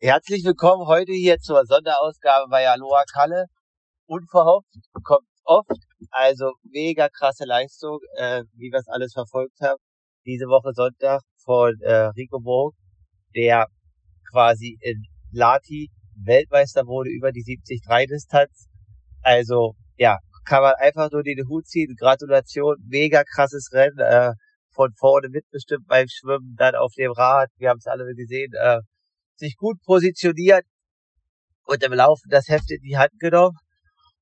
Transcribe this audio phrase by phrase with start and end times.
[0.00, 3.46] Herzlich willkommen heute hier zur Sonderausgabe bei Aloha Kalle.
[4.06, 4.66] Unverhofft,
[5.04, 5.70] kommt oft,
[6.10, 9.80] also mega krasse Leistung, äh, wie wir es alles verfolgt haben.
[10.26, 12.74] Diese Woche Sonntag von äh, Rico Borg,
[13.34, 13.66] der
[14.30, 18.68] quasi in Lati Weltmeister wurde über die 70-3-Distanz.
[19.22, 21.94] Also, ja, kann man einfach nur den Hut ziehen.
[21.98, 23.98] Gratulation, mega krasses Rennen.
[23.98, 24.32] Äh,
[24.74, 27.50] von vorne mitbestimmt beim Schwimmen, dann auf dem Rad.
[27.56, 28.52] Wir haben es alle gesehen.
[28.54, 28.80] Äh,
[29.36, 30.64] sich gut positioniert
[31.64, 33.56] und im Laufen das Heft in die Hand genommen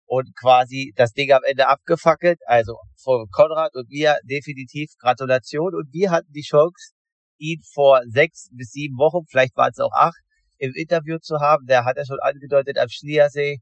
[0.06, 2.40] und quasi das Ding am Ende abgefackelt.
[2.46, 5.74] Also von Konrad und mir definitiv Gratulation.
[5.74, 6.92] Und wir hatten die Chance,
[7.38, 10.18] ihn vor sechs bis sieben Wochen, vielleicht waren es auch acht,
[10.58, 11.66] im Interview zu haben.
[11.66, 13.58] Der hat ja schon angedeutet am Schliersee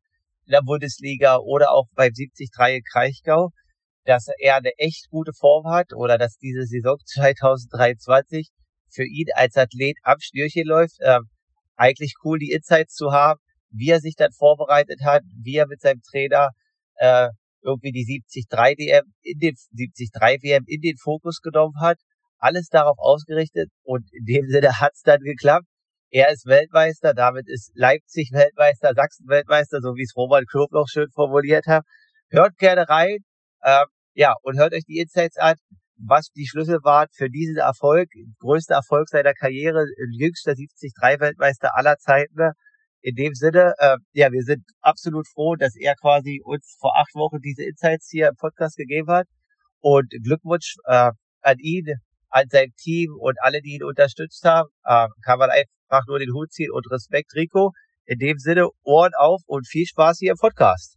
[0.48, 3.50] in der Bundesliga oder auch beim 73 in Kraichgau,
[4.04, 8.48] dass er eine echt gute Form hat oder dass diese Saison 2023
[8.90, 10.96] für ihn als Athlet am Schnürchen läuft.
[11.00, 11.28] Ähm,
[11.76, 13.38] eigentlich cool, die Insights zu haben,
[13.70, 16.50] wie er sich dann vorbereitet hat, wie er mit seinem Trainer
[16.96, 17.28] äh,
[17.62, 21.98] irgendwie die 73 DM in den 73 WM in den Fokus genommen hat.
[22.38, 25.66] Alles darauf ausgerichtet und in dem Sinne hat's dann geklappt.
[26.10, 31.10] Er ist Weltmeister, damit ist Leipzig Weltmeister, Sachsen Weltmeister, so wie es Roman Knoblauch schön
[31.10, 31.84] formuliert hat.
[32.30, 33.18] Hört gerne rein,
[33.64, 35.56] ähm, ja, und hört euch die Insights an,
[35.96, 38.08] was die Schlüssel waren für diesen Erfolg,
[38.40, 42.52] größter Erfolg seiner Karriere, jüngster 73 Weltmeister aller Zeiten
[43.00, 47.14] in dem Sinne, äh, ja, wir sind absolut froh, dass er quasi uns vor acht
[47.14, 49.26] Wochen diese Insights hier im Podcast gegeben hat.
[49.80, 51.12] Und Glückwunsch äh,
[51.42, 51.86] an ihn,
[52.30, 54.68] an sein Team und alle, die ihn unterstützt haben.
[54.84, 57.72] Äh, kann man einfach nur den Hut ziehen und Respekt, Rico.
[58.04, 60.96] In dem Sinne, Ohren auf und viel Spaß hier im Podcast.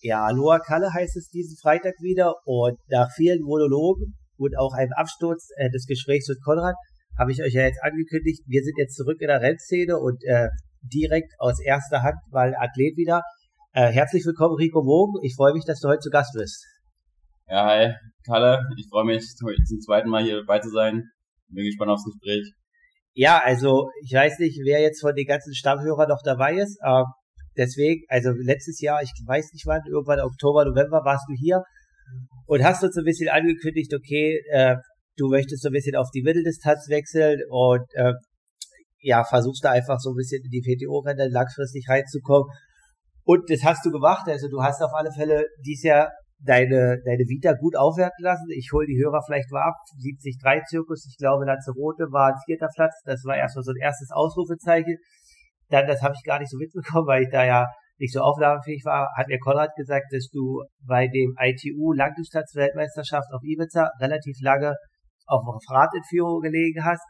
[0.00, 4.92] Ja, Aloha Kalle heißt es diesen Freitag wieder und nach vielen Monologen und auch einem
[4.94, 6.76] Absturz äh, des Gesprächs mit Konrad
[7.18, 10.48] habe ich euch ja jetzt angekündigt, wir sind jetzt zurück in der Rennszene und äh,
[10.82, 13.22] direkt aus erster Hand mal Athlet wieder.
[13.72, 15.18] Äh, herzlich willkommen, Rico Wogen.
[15.24, 16.64] Ich freue mich, dass du heute zu Gast bist.
[17.50, 17.94] Ja, hi,
[18.26, 18.60] Kalle.
[18.76, 21.04] Ich freue mich, zum zweiten Mal hier dabei zu sein.
[21.48, 22.52] Bin gespannt aufs Gespräch.
[23.14, 26.78] Ja, also ich weiß nicht, wer jetzt von den ganzen Stammhörern noch dabei ist.
[26.82, 27.04] Äh,
[27.56, 31.62] deswegen, also letztes Jahr, ich weiß nicht wann, irgendwann Oktober, November warst du hier
[32.44, 34.76] und hast uns ein bisschen angekündigt, okay, äh,
[35.16, 38.12] du möchtest so ein bisschen auf die Mitteldistanz wechseln und äh,
[39.00, 42.46] ja, versuchst da einfach so ein bisschen in die PTO-Rennen langfristig reinzukommen.
[43.24, 44.28] Und das hast du gemacht.
[44.28, 46.10] Also du hast auf alle Fälle dies Jahr
[46.40, 48.46] deine, deine Vita gut aufwerten lassen.
[48.50, 49.74] Ich hole die Hörer vielleicht mal ab.
[50.02, 50.38] 73
[50.68, 52.94] Zirkus, ich glaube, Lanzarote war ein vierter Platz.
[53.04, 54.96] Das war erstmal so ein erstes Ausrufezeichen.
[55.68, 57.66] Dann, das habe ich gar nicht so mitbekommen, weil ich da ja
[57.98, 63.42] nicht so aufnahmefähig war, hat mir Konrad gesagt, dass du bei dem ITU Langdistanz-Weltmeisterschaft auf
[63.42, 64.76] Ibiza relativ lange
[65.26, 67.02] auf Radentführung gelegen hast.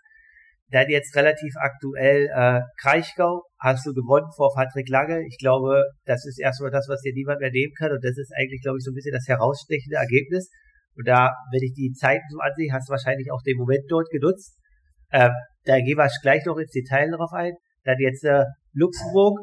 [0.71, 5.25] Dann jetzt relativ aktuell äh, Kraichgau hast du gewonnen vor Patrick Lange.
[5.27, 7.93] Ich glaube, das ist erstmal das, was dir niemand mehr nehmen kann.
[7.93, 10.51] Und das ist eigentlich, glaube ich, so ein bisschen das herausstechende Ergebnis.
[10.95, 14.11] Und da, wenn ich die Zeiten so ansehe, hast du wahrscheinlich auch den Moment dort
[14.11, 14.59] genutzt.
[15.11, 15.31] Ähm,
[15.65, 17.55] da gehen wir gleich noch ins Detail drauf ein.
[17.85, 19.39] Dann jetzt äh, Luxemburg,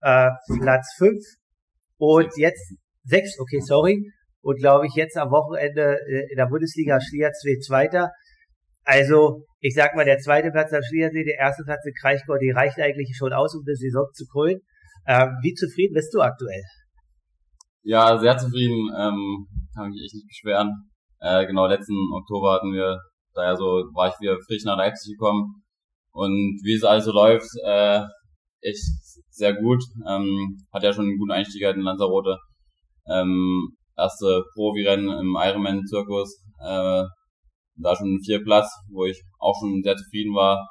[0.00, 1.12] äh, Platz 5
[1.98, 4.02] und jetzt 6, okay, sorry
[4.42, 8.10] und glaube ich jetzt am Wochenende äh, in der Bundesliga Schliersee Zweiter.
[8.84, 12.50] Also ich sag mal, der zweite Platz am Schliersee, der erste Platz in Kraichgau, die
[12.50, 14.60] reicht eigentlich schon aus, um die Saison zu krönen.
[15.06, 16.62] Ähm, wie zufrieden bist du aktuell?
[17.84, 20.90] Ja, sehr zufrieden, ähm, kann mich echt nicht beschweren.
[21.20, 22.98] Äh, genau, letzten Oktober hatten wir,
[23.34, 25.62] daher so, war ich wieder frisch nach Leipzig gekommen.
[26.12, 28.02] Und wie es also läuft, äh,
[28.60, 28.82] echt
[29.30, 29.82] sehr gut.
[30.06, 32.36] Ähm, hat ja schon einen guten Einstieg halt in Lanzarote.
[33.08, 36.42] Ähm, erste Profirennen im Ironman-Zirkus.
[36.60, 37.04] Äh,
[37.76, 40.68] da schon vier Platz, wo ich auch schon sehr zufrieden war,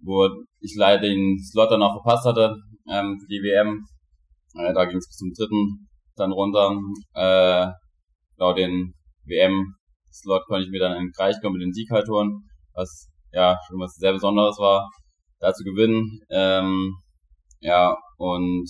[0.00, 0.28] wo
[0.60, 2.56] ich leider den Slot dann auch verpasst hatte
[2.90, 3.84] ähm, für die WM.
[4.54, 6.76] Äh, da ging es bis zum dritten dann runter.
[7.14, 7.72] Äh,
[8.36, 8.94] genau den
[9.24, 13.80] WM-Slot konnte ich mir dann in Kraichgau mit den Sieg halt holen, was ja schon
[13.80, 14.90] was sehr Besonderes war,
[15.38, 16.20] da zu gewinnen.
[16.30, 16.96] Ähm,
[17.60, 18.68] ja, und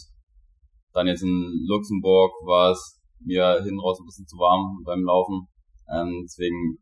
[0.92, 5.48] dann jetzt in Luxemburg war es mir hinten raus ein bisschen zu warm beim Laufen.
[5.90, 6.78] Ähm, deswegen,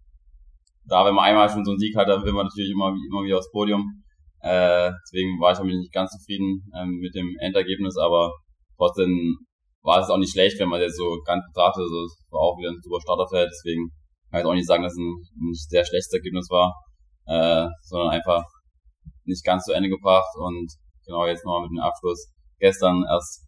[0.90, 3.22] da wenn man einmal schon so einen Sieg hat, dann will man natürlich immer, immer
[3.22, 4.02] wieder aufs Podium.
[4.42, 8.32] Äh, deswegen war ich damit nicht ganz zufrieden ähm, mit dem Endergebnis, aber
[8.76, 9.38] trotzdem
[9.82, 11.84] war es auch nicht schlecht, wenn man jetzt so ganz betrachtet.
[11.84, 13.90] Also es war auch wieder ein super Starterfeld, deswegen
[14.31, 16.75] kann ich auch nicht sagen, dass es ein, ein sehr schlechtes Ergebnis war,
[17.26, 18.42] äh, sondern einfach
[19.25, 20.66] nicht ganz zu Ende gebracht und
[21.06, 23.46] genau jetzt nochmal mit dem Abschluss gestern erst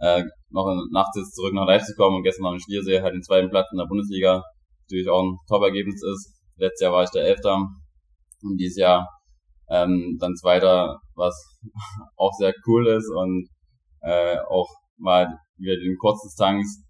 [0.00, 3.22] äh, noch nachts jetzt zurück nach Leipzig kommen und gestern noch in Schliersee halt den
[3.22, 4.42] zweiten Platz in der Bundesliga.
[4.84, 6.43] Natürlich auch ein Top-Ergebnis ist.
[6.56, 7.56] Letztes Jahr war ich der Elfter
[8.42, 9.08] und dieses Jahr
[9.70, 11.34] ähm, dann Zweiter, was
[12.16, 13.48] auch sehr cool ist und
[14.02, 14.68] äh, auch
[14.98, 16.84] mal wieder den Kurzdistanz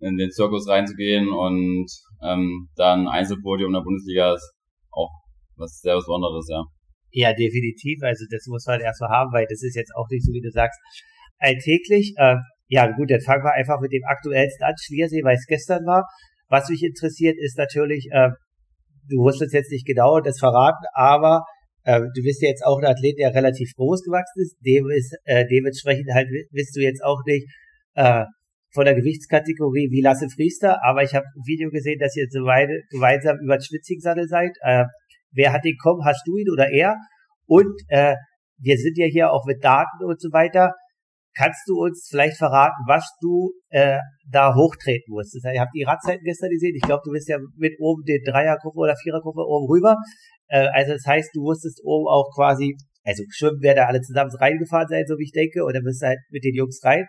[0.00, 1.86] in den Zirkus reinzugehen und
[2.22, 4.52] ähm, dann Einzelpodium in der Bundesliga ist
[4.90, 5.10] auch
[5.56, 6.64] was sehr Besonderes, ja.
[7.10, 8.02] Ja, definitiv.
[8.02, 10.40] Also das muss man erst mal haben, weil das ist jetzt auch nicht so, wie
[10.40, 10.78] du sagst,
[11.38, 12.14] alltäglich.
[12.16, 12.36] Äh,
[12.66, 16.04] ja, gut, dann fangen wir einfach mit dem aktuellsten an, Schliersee, weil es gestern war.
[16.48, 18.30] Was mich interessiert, ist natürlich, äh,
[19.08, 21.44] du musst uns jetzt nicht genau das verraten, aber
[21.84, 24.56] äh, du bist ja jetzt auch ein Athlet, der relativ groß gewachsen ist.
[24.64, 27.46] Dem ist äh, dementsprechend halt bist du jetzt auch nicht
[27.94, 28.24] äh,
[28.72, 32.44] von der Gewichtskategorie wie Lasse Priester, aber ich habe ein Video gesehen, dass ihr so
[32.44, 34.50] beide gemeinsam über den Schwitzingsattel seid.
[34.62, 34.84] Äh,
[35.32, 36.04] wer hat den kommen?
[36.04, 36.96] Hast du ihn oder er?
[37.46, 38.16] Und äh,
[38.58, 40.72] wir sind ja hier auch mit Daten und so weiter.
[41.36, 43.98] Kannst du uns vielleicht verraten, was du äh,
[44.30, 45.44] da hochtreten musstest?
[45.52, 46.76] Ihr habt die Radzeiten gestern gesehen.
[46.76, 49.96] Ich glaube, du bist ja mit oben den Dreiergruppe oder Vierergruppe oben rüber.
[50.46, 54.30] Äh, also das heißt, du musstest oben auch quasi, also schwimmen werden da alle zusammen
[54.30, 57.04] reingefahren sein, so wie ich denke, dann bist du halt mit den Jungs rein.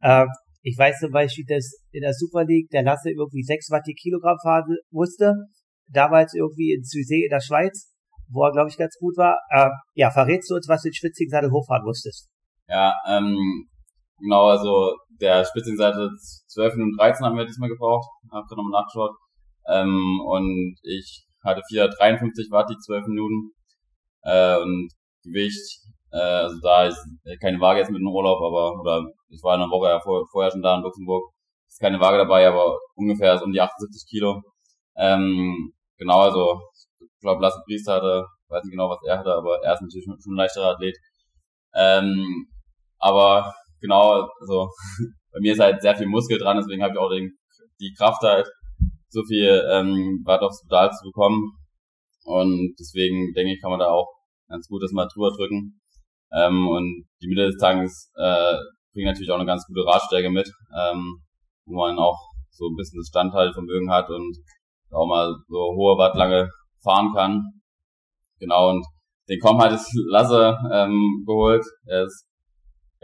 [0.00, 0.24] Äh,
[0.62, 3.94] ich weiß zum Beispiel, dass in der Super League der Lasse irgendwie 6 Watt die
[3.94, 5.34] Kilogramm fahren musste.
[5.88, 7.92] Damals irgendwie in Züsee in der Schweiz,
[8.28, 9.38] wo er, glaube ich, ganz gut war.
[9.50, 12.28] Äh, ja, verrätst du uns, was du in Spitzingsattel hochfahren musstest?
[12.68, 13.68] Ja, ähm,
[14.18, 16.10] genau, also der Spitzingsattel
[16.48, 18.08] 12 Minuten 13 haben wir diesmal gebraucht.
[18.30, 19.16] Hab gerade nochmal nachgeschaut.
[19.68, 23.52] Ähm, und ich hatte 453 Watt die 12 Minuten.
[24.22, 24.90] Äh, und
[25.22, 26.98] Gewicht äh, also da ist
[27.40, 30.26] keine Waage jetzt mit dem Urlaub, aber oder ich war in einer Woche ja vor,
[30.30, 31.30] vorher schon da in Luxemburg.
[31.68, 34.42] Ist keine Waage dabei, aber ungefähr so um die 78 Kilo.
[34.96, 36.60] Ähm, genau, also
[37.00, 40.04] ich glaube Lasse Priester hatte, weiß nicht genau, was er hatte, aber er ist natürlich
[40.04, 40.96] schon ein leichterer Athlet.
[41.74, 42.46] Ähm,
[42.98, 44.68] aber genau, also
[45.32, 47.36] bei mir ist halt sehr viel Muskel dran, deswegen habe ich auch den,
[47.80, 48.46] die Kraft halt,
[49.08, 51.52] so viel ähm, Watt aufs Pedal zu bekommen.
[52.24, 54.08] Und deswegen denke ich, kann man da auch
[54.48, 55.80] ganz gut das mal drüber drücken.
[56.32, 58.56] Ähm, und die Mitte des Tages äh,
[58.92, 61.22] bringt natürlich auch eine ganz gute Radstärke mit, ähm,
[61.66, 62.18] wo man auch
[62.50, 64.36] so ein bisschen das Standhaltvermögen hat und
[64.90, 66.48] auch mal so hohe Watt lange
[66.82, 67.42] fahren kann.
[68.38, 68.84] Genau, und
[69.28, 71.64] den Kom hat es Lasse ähm, geholt.
[71.86, 72.25] Er ist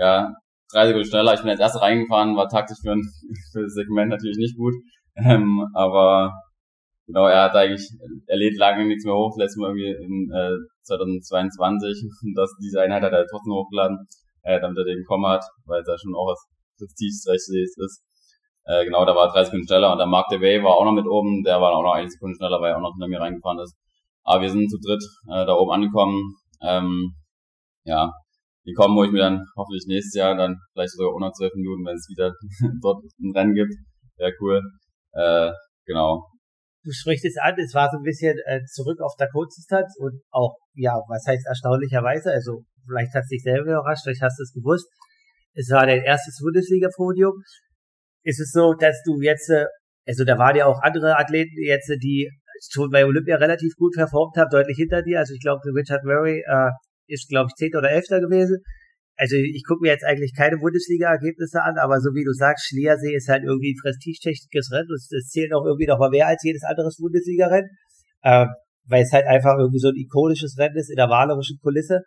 [0.02, 0.34] ja
[0.72, 1.34] drei Sekunden schneller.
[1.34, 3.02] Ich bin als erster reingefahren, war taktisch für, ein,
[3.52, 4.74] für das Segment natürlich nicht gut.
[5.16, 6.32] Ähm, aber
[7.06, 7.88] genau, er hat eigentlich,
[8.26, 12.02] er lädt lange nichts mehr hoch, letztes Mal irgendwie in äh, 2022.
[12.24, 13.98] Und das, diese Einheit hat er trotzdem hochgeladen,
[14.42, 16.40] äh, damit er den bekommen hat, weil es ja schon auch was
[16.78, 18.02] prestigeträchtiges ist.
[18.64, 20.92] Äh, genau, da war er 30 Sekunden schneller und der Mark DeWay war auch noch
[20.92, 23.20] mit oben, der war auch noch eine Sekunde schneller, weil er auch noch hinter mir
[23.20, 23.76] reingefahren ist.
[24.22, 26.36] Aber wir sind zu dritt äh, da oben angekommen.
[26.62, 27.16] Ähm,
[27.84, 28.12] ja,
[28.66, 31.84] die kommen, wo ich mir dann hoffentlich nächstes Jahr dann vielleicht sogar unter 12 Minuten,
[31.84, 32.32] wenn es wieder
[32.82, 33.74] dort ein Rennen gibt.
[34.16, 34.60] Wäre cool.
[35.12, 35.50] Äh,
[35.86, 36.22] genau
[36.84, 40.20] du sprichst es an, es war so ein bisschen äh, zurück auf der Kurzdistanz und
[40.30, 44.42] auch, ja, was heißt erstaunlicherweise, also vielleicht hat es dich selber überrascht, vielleicht hast du
[44.42, 44.88] es gewusst,
[45.54, 47.34] es war dein erstes Bundesliga-Podium.
[48.24, 49.66] Ist es so, dass du jetzt, äh,
[50.06, 52.30] also da waren ja auch andere Athleten jetzt, die
[52.70, 56.42] schon bei Olympia relativ gut performt haben, deutlich hinter dir, also ich glaube, Richard Murray
[56.46, 56.70] äh,
[57.06, 58.62] ist, glaube ich, Zehnter oder Elfter gewesen
[59.16, 63.14] also ich gucke mir jetzt eigentlich keine Bundesliga-Ergebnisse an, aber so wie du sagst, Schliersee
[63.14, 66.42] ist halt irgendwie ein prestigetechnisches Rennen und es zählt auch irgendwie noch mal mehr als
[66.42, 67.70] jedes anderes Bundesliga-Rennen,
[68.22, 68.46] äh,
[68.88, 72.00] weil es halt einfach irgendwie so ein ikonisches Rennen ist in der malerischen Kulisse.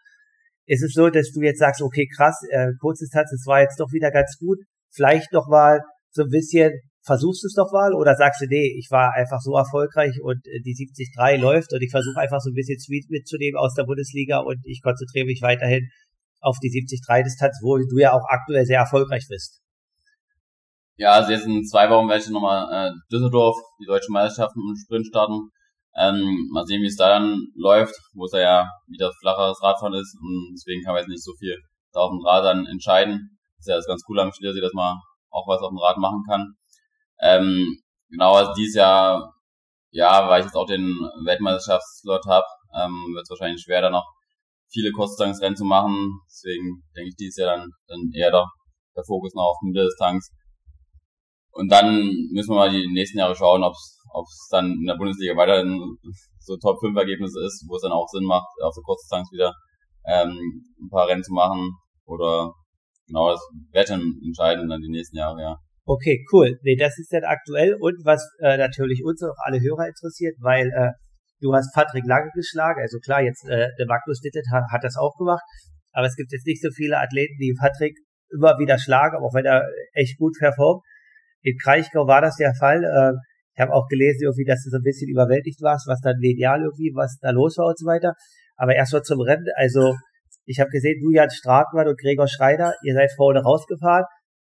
[0.65, 3.91] Ist es so, dass du jetzt sagst, okay, krass, äh, Kurzdistanz, das war jetzt doch
[3.91, 4.57] wieder ganz gut,
[4.91, 5.79] vielleicht noch mal
[6.11, 6.73] so ein bisschen,
[7.05, 10.45] versuchst du es doch mal oder sagst du, nee, ich war einfach so erfolgreich und
[10.47, 13.83] äh, die 73 läuft und ich versuche einfach so ein bisschen Sweet mitzunehmen aus der
[13.83, 15.89] Bundesliga und ich konzentriere mich weiterhin
[16.41, 19.61] auf die 70-3-Distanz, wo du ja auch aktuell sehr erfolgreich bist.
[20.97, 24.75] Ja, also jetzt in zwei Wochen werde ich nochmal äh, Düsseldorf, die deutschen Meisterschaften im
[24.75, 25.51] Sprint starten.
[25.97, 30.17] Ähm, mal sehen, wie es da dann läuft, wo es ja wieder flacheres Radfahren ist
[30.19, 31.55] und deswegen kann man jetzt nicht so viel
[31.93, 33.37] da auf dem Rad dann entscheiden.
[33.57, 34.97] Das ist ja das ganz cool am Schliersee, dass man
[35.29, 36.55] auch was auf dem Rad machen kann.
[37.21, 37.79] Ähm,
[38.09, 39.33] genau, also dieses Jahr,
[39.91, 40.85] ja, weil ich jetzt auch den
[41.25, 42.45] Weltmeisterschaftsslot habe,
[42.75, 44.05] ähm, wird es wahrscheinlich schwer, da noch
[44.69, 46.19] viele Kurzdistanzrennen zu machen.
[46.27, 48.45] Deswegen denke ich dieses Jahr dann, dann eher der,
[48.95, 50.31] der Fokus noch auf Mitteldistanz.
[51.51, 55.37] Und dann müssen wir mal die nächsten Jahre schauen, ob es dann in der Bundesliga
[55.37, 55.97] weiterhin
[56.39, 59.53] so Top 5 Ergebnisse ist, wo es dann auch Sinn macht, auf der Kurzdistanz wieder
[60.05, 61.71] ähm, ein paar Rennen zu machen.
[62.05, 62.53] Oder
[63.07, 63.39] genau, das
[63.71, 65.57] wird dann entscheiden dann die nächsten Jahre, ja.
[65.87, 66.57] Okay, cool.
[66.63, 70.71] Nee, das ist dann aktuell und was äh, natürlich uns auch alle Hörer interessiert, weil
[70.71, 70.91] äh,
[71.41, 74.95] Du hast Patrick Lange geschlagen, also klar, jetzt äh, der Magnus Dittet hat, hat das
[74.97, 75.43] auch gemacht,
[75.91, 77.95] aber es gibt jetzt nicht so viele Athleten, die Patrick
[78.31, 79.63] immer wieder schlagen, auch wenn er
[79.93, 80.81] echt gut performt.
[81.41, 82.83] In Kraichgau war das der Fall.
[82.83, 83.13] Äh,
[83.53, 86.61] ich habe auch gelesen, irgendwie, dass du so ein bisschen überwältigt warst, was dann medial
[86.61, 88.13] irgendwie, was da los war und so weiter.
[88.55, 89.45] Aber erst mal zum Rennen.
[89.55, 89.95] Also
[90.45, 94.05] ich habe gesehen, du, Jan Stratmann und Gregor Schreider, ihr seid vorne rausgefahren.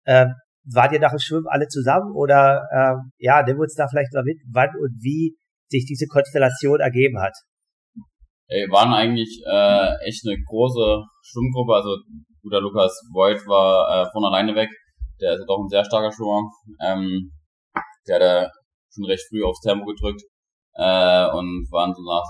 [0.05, 0.33] Ähm,
[0.65, 4.23] wart ihr nach dem Schwimmen alle zusammen oder ähm, ja, nimm uns da vielleicht mal
[4.23, 5.35] mit, wann und wie
[5.69, 7.33] sich diese Konstellation ergeben hat.
[8.47, 11.73] Ey, waren eigentlich äh, echt eine große Schwimmgruppe.
[11.73, 11.97] Also
[12.43, 14.69] guter Lukas Voigt war äh, von alleine weg.
[15.21, 16.41] Der ist doch ein sehr starker Schwimmer.
[16.81, 17.31] Ähm,
[18.07, 18.51] der hat ja
[18.93, 20.21] schon recht früh aufs Tempo gedrückt
[20.73, 22.27] äh, und waren so nach,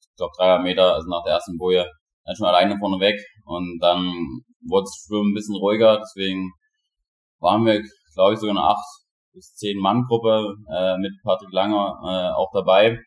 [0.00, 1.84] ich glaube, 300 Meter, also nach der ersten Boje,
[2.24, 3.18] dann schon alleine vorne weg.
[3.44, 3.98] Und dann
[4.68, 6.52] wurde das Schwimmen ein bisschen ruhiger, deswegen
[7.44, 7.80] waren wir,
[8.14, 8.78] glaube ich, sogar eine 8
[9.34, 12.98] bis 10 Mann Gruppe äh, mit Patrick Langer äh, auch dabei.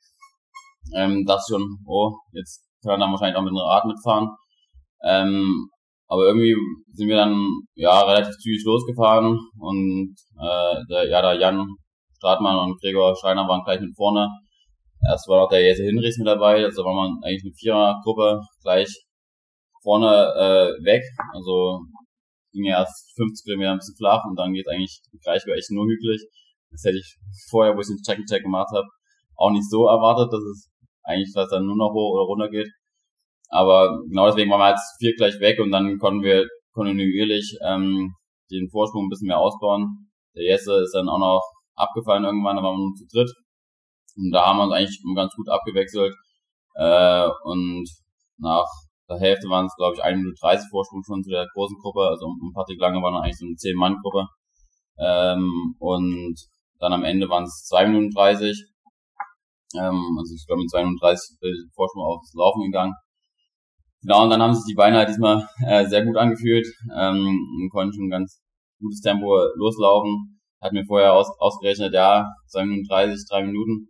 [0.95, 4.29] Ähm, das schon, oh, jetzt können wir dann wahrscheinlich auch mit einem Rad mitfahren.
[5.03, 5.69] Ähm,
[6.07, 6.55] aber irgendwie
[6.93, 7.43] sind wir dann
[7.75, 11.65] ja relativ zügig losgefahren und äh, der, ja, der Jan
[12.15, 14.29] Stratmann und Gregor Schreiner waren gleich mit vorne.
[15.07, 18.89] Erst war noch der Jesse Hinrichs mit dabei, also war man eigentlich eine Vierergruppe gleich
[19.83, 21.03] vorne äh, weg.
[21.33, 21.81] Also
[22.57, 25.85] ging ja erst 50 Kilometer ein bisschen flach und dann geht eigentlich über echt nur
[25.85, 26.25] hügelig.
[26.71, 27.17] Das hätte ich
[27.49, 28.87] vorher, wo ich den Check-and-Check gemacht habe,
[29.37, 30.69] auch nicht so erwartet, dass es
[31.03, 32.69] eigentlich fast dann nur noch hoch oder runter geht.
[33.49, 38.13] Aber genau deswegen waren wir jetzt vier gleich weg und dann konnten wir kontinuierlich ähm,
[38.51, 40.09] den Vorsprung ein bisschen mehr ausbauen.
[40.35, 41.43] Der Jesse ist dann auch noch
[41.75, 43.31] abgefallen irgendwann, da waren wir nur zu dritt.
[44.17, 46.13] Und da haben wir uns eigentlich ganz gut abgewechselt.
[46.75, 47.87] Äh, und
[48.37, 48.67] nach
[49.09, 52.01] der Hälfte waren es, glaube ich, 1 Minute 30 Vorsprung schon zu der großen Gruppe.
[52.07, 54.27] Also um Patrick Lange war dann eigentlich so eine 10-Mann-Gruppe.
[54.99, 56.35] Ähm, und
[56.79, 58.65] dann am Ende waren es 2 Minuten 30.
[59.75, 61.37] Ähm, also ich glaube mit 2 Minuten 30
[61.73, 62.93] Vorsprung aufs Laufen gegangen.
[64.01, 67.69] Genau, und dann haben sich die Beine halt diesmal äh, sehr gut angefühlt ähm, und
[67.71, 68.41] konnten schon ein ganz
[68.79, 70.39] gutes Tempo loslaufen.
[70.61, 73.89] Hat mir vorher aus, ausgerechnet, ja, 2 Minuten 30, 3 Minuten.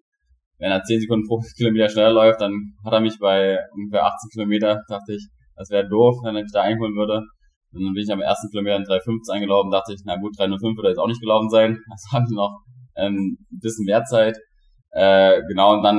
[0.59, 4.29] Wenn er 10 Sekunden pro Kilometer schneller läuft, dann hat er mich bei ungefähr 18
[4.31, 7.21] Kilometer, dachte ich, das wäre doof, wenn er mich da einholen würde.
[7.73, 10.77] Und dann bin ich am ersten Kilometer in 3,15 eingelaufen, dachte ich, na gut, 3,05
[10.77, 11.77] würde jetzt auch nicht gelaufen sein.
[11.91, 12.61] Also hatte noch
[12.95, 14.37] ähm, ein bisschen mehr Zeit.
[14.91, 15.97] Äh, genau, und dann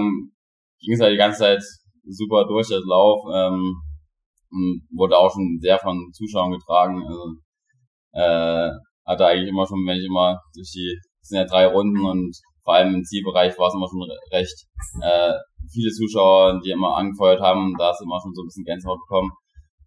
[0.80, 1.62] ging es halt die ganze Zeit
[2.04, 3.20] super durch, das Lauf.
[3.32, 3.74] Ähm,
[4.50, 7.04] und wurde auch schon sehr von Zuschauern getragen.
[7.06, 7.34] Also,
[8.12, 8.70] äh,
[9.06, 12.36] hatte eigentlich immer schon, wenn ich immer durch die, das sind ja drei Runden und
[12.68, 14.66] vor allem im Zielbereich war es immer schon recht
[15.00, 15.32] äh,
[15.72, 17.72] viele Zuschauer, die immer angefeuert haben.
[17.78, 19.30] Da ist immer schon so ein bisschen Gänsehaut bekommen,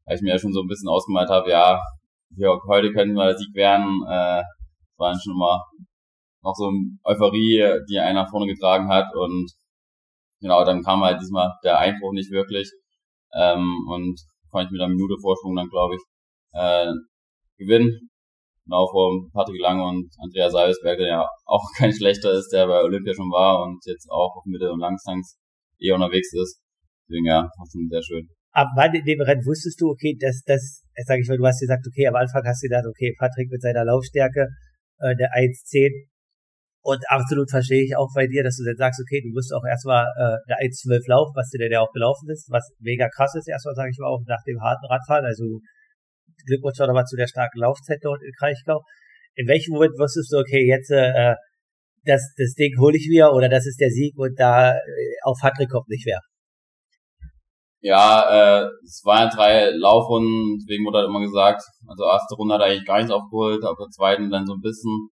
[0.06, 1.80] weil ich mir ja schon so ein bisschen ausgemalt habe, ja,
[2.36, 4.02] für heute könnten wir der Sieg werden.
[4.10, 4.42] Äh,
[4.98, 5.64] war schon immer
[6.42, 9.52] noch so eine Euphorie, die einer vorne getragen hat und
[10.40, 12.68] genau, dann kam halt diesmal der Einbruch nicht wirklich.
[13.36, 14.20] Ähm, und
[14.50, 16.02] konnte ich mit einer Minute Vorsprung dann, glaube ich,
[16.54, 16.92] äh,
[17.60, 18.10] gewinnen.
[18.66, 22.82] Genau vor Patrick Lange und Andrea Seibesberg, der ja auch kein schlechter ist, der bei
[22.82, 25.38] Olympia schon war und jetzt auch auf Mitte- und Langstangs
[25.80, 26.62] eh unterwegs ist.
[27.08, 28.30] Deswegen ja, war schon sehr schön.
[28.54, 31.60] Ab wann in dem Rennen wusstest du, okay, das, das, sag ich mal, du hast
[31.60, 34.48] gesagt, okay, am Anfang hast du gedacht, okay, Patrick mit seiner Laufstärke,
[35.00, 36.12] äh, der 1,10,
[36.84, 39.64] und absolut verstehe ich auch bei dir, dass du dann sagst, okay, du wirst auch
[39.64, 43.36] erstmal äh, der 1.12 laufen, was dir denn ja auch gelaufen ist, was mega krass
[43.36, 45.26] ist, erstmal sage ich mal auch nach dem harten Radfahren.
[45.26, 45.62] Also
[46.46, 48.82] Glückwunsch auch nochmal zu der starken Laufzeit dort in Kraichgau.
[49.36, 51.36] In welchem Moment wusstest du, okay, jetzt äh,
[52.04, 54.78] das, das Ding hole ich mir oder das ist der Sieg und da äh,
[55.24, 56.20] auf Patrick kommt nicht mehr?
[57.84, 62.62] Ja, äh, es waren drei Laufrunden, deswegen wurde halt immer gesagt, also erste Runde hat
[62.62, 65.10] eigentlich gar nichts aufgeholt, auf der zweiten dann so ein bisschen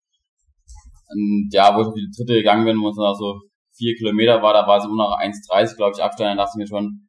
[1.08, 3.40] und ja, wo ich die dritte gegangen bin, wo es noch so
[3.76, 6.58] vier Kilometer war, da war es immer noch 1,30, glaube ich, Abstand, dann dachte ich
[6.58, 7.08] mir schon,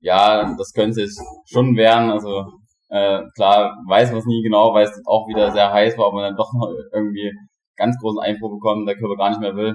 [0.00, 2.10] ja, das könnte es schon werden.
[2.10, 2.44] Also
[2.88, 6.24] äh, klar weiß es nie genau, weil es auch wieder sehr heiß war, ob man
[6.24, 7.32] dann doch noch irgendwie
[7.76, 9.74] ganz großen Einbruch bekommt, der Körper gar nicht mehr will.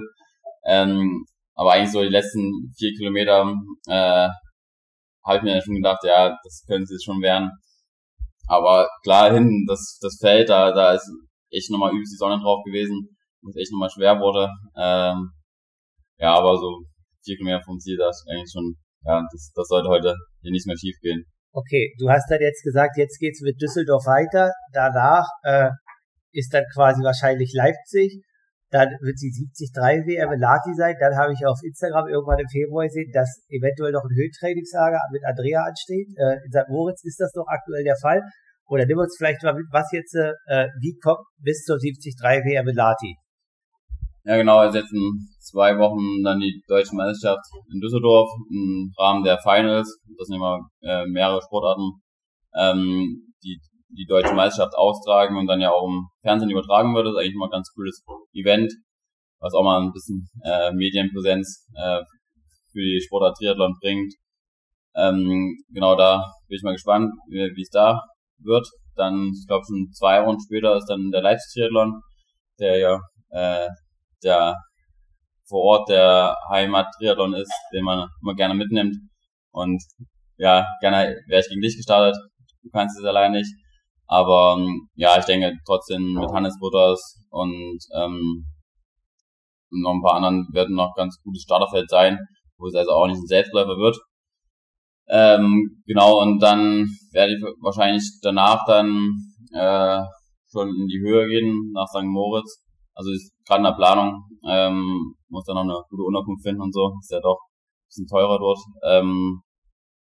[0.66, 3.54] Ähm, aber eigentlich so die letzten vier Kilometer
[3.88, 4.28] äh,
[5.24, 7.50] habe ich mir dann schon gedacht, ja, das könnte es schon werden.
[8.46, 11.10] Aber klar, hinten, das, das Feld, da, da ist
[11.50, 14.48] echt nochmal übelst die Sonne drauf gewesen wo es echt nochmal schwer wurde.
[14.76, 15.30] Ähm,
[16.18, 16.82] ja, aber so
[17.22, 20.66] vier Kilometer vom Ziel, das ist eigentlich schon, ja, das, das sollte heute hier nicht
[20.66, 21.24] mehr schief gehen.
[21.56, 24.50] Okay, du hast dann jetzt gesagt, jetzt geht's mit Düsseldorf weiter.
[24.72, 25.70] Danach äh,
[26.32, 28.24] ist dann quasi wahrscheinlich Leipzig.
[28.70, 29.70] Dann wird die 73
[30.02, 30.96] WM Lati sein.
[30.98, 35.22] Dann habe ich auf Instagram irgendwann im Februar gesehen, dass eventuell noch ein Höhentrainingslager mit
[35.24, 36.08] Andrea ansteht.
[36.18, 36.68] Äh, in St.
[36.70, 38.20] Moritz ist das noch aktuell der Fall.
[38.66, 42.66] Oder nimm uns vielleicht mal mit, was jetzt, äh, wie kommt bis zur 73 WM
[42.74, 43.14] Lati?
[44.24, 49.22] Ja, genau, also jetzt in zwei Wochen dann die deutsche Meisterschaft in Düsseldorf im Rahmen
[49.22, 50.00] der Finals.
[50.18, 52.00] Das sind immer äh, mehrere Sportarten.
[52.56, 53.60] Ähm, die
[53.96, 57.06] die deutsche Meisterschaft austragen und dann ja auch im Fernsehen übertragen wird.
[57.06, 58.72] Das ist eigentlich mal ein ganz cooles Event,
[59.40, 62.00] was auch mal ein bisschen äh, Medienpräsenz äh,
[62.72, 64.14] für die Sportart Triathlon bringt.
[64.96, 68.00] Ähm, genau da bin ich mal gespannt, wie es da
[68.38, 68.66] wird.
[68.96, 72.00] Dann, ich glaube schon zwei Wochen später ist dann der Leipzig-Triathlon,
[72.60, 73.00] der ja
[73.30, 73.68] äh,
[74.24, 74.56] der
[75.46, 78.96] vor Ort der Heimat-Triathlon ist, den man immer gerne mitnimmt.
[79.52, 79.82] Und
[80.36, 82.16] ja, gerne wäre ich gegen dich gestartet.
[82.62, 83.52] Du kannst es allein nicht.
[84.06, 88.46] Aber ähm, ja, ich denke trotzdem mit Hannes Butters und ähm,
[89.70, 92.18] noch ein paar anderen werden noch ganz gutes Starterfeld sein,
[92.58, 93.98] wo es also auch nicht ein Selbstläufer wird.
[95.08, 99.10] Ähm, genau, und dann werde ich wahrscheinlich danach dann
[99.52, 100.00] äh,
[100.50, 102.04] schon in die Höhe gehen, nach St.
[102.04, 102.63] Moritz.
[102.94, 106.72] Also ist gerade in der Planung, ähm, muss dann noch eine gute Unterkunft finden und
[106.72, 106.94] so.
[107.00, 108.58] Ist ja doch ein bisschen teurer dort.
[108.84, 109.42] Ähm,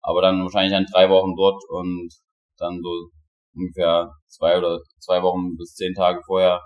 [0.02, 2.10] aber dann wahrscheinlich dann drei Wochen dort und
[2.58, 3.10] dann so
[3.56, 6.62] ungefähr zwei oder zwei Wochen bis zehn Tage vorher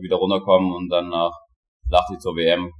[0.00, 1.32] wieder runterkommen und dann nach
[1.90, 2.70] Lachti zur WM.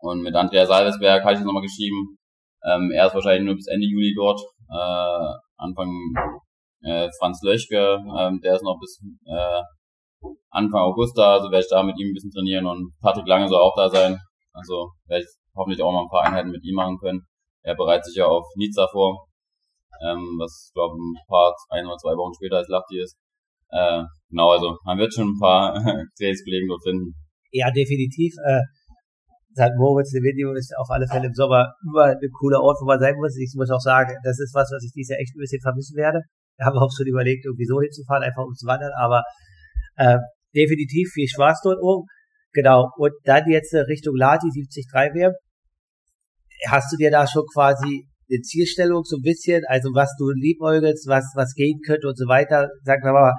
[0.00, 2.18] Und mit Andrea Salvesberg habe ich das nochmal geschrieben.
[2.64, 4.40] Ähm, er ist wahrscheinlich nur bis Ende Juli dort.
[4.68, 5.90] Äh, Anfang
[6.82, 9.62] äh, Franz Löschke, ähm, der ist noch bis äh,
[10.50, 13.48] Anfang August da, also werde ich da mit ihm ein bisschen trainieren und Patrick Lange
[13.48, 14.18] soll auch da sein.
[14.52, 17.26] Also werde ich hoffentlich auch mal ein paar Einheiten mit ihm machen können.
[17.62, 19.28] Er bereitet sich ja auf Nizza vor,
[20.02, 23.16] ähm, was glaube ein paar, ein oder zwei Wochen später als Lachti ist.
[23.70, 25.72] Äh, genau, also man wird schon ein paar
[26.18, 27.14] Trainingskollegen dort finden.
[27.50, 28.34] Ja, definitiv.
[28.44, 28.60] Äh,
[29.52, 29.76] St.
[29.76, 32.98] Moritz, der Video ist auf alle Fälle im Sommer über ein cooler Ort, wo man
[32.98, 33.36] sein muss.
[33.36, 35.96] Ich muss auch sagen, das ist was, was ich dieses Jahr echt ein bisschen vermissen
[35.96, 36.24] werde.
[36.56, 39.20] Ich habe auch schon überlegt, irgendwie so hinzufahren, einfach um zu wandern, aber
[39.96, 40.18] äh,
[40.54, 42.06] definitiv viel Spaß dort oben.
[42.52, 42.90] Genau.
[42.96, 45.32] Und dann jetzt Richtung Lati 73 WM.
[46.68, 51.08] Hast du dir da schon quasi eine Zielstellung so ein bisschen, also was du liebäugelst,
[51.08, 52.68] was, was gehen könnte und so weiter?
[52.84, 53.34] Sag mal,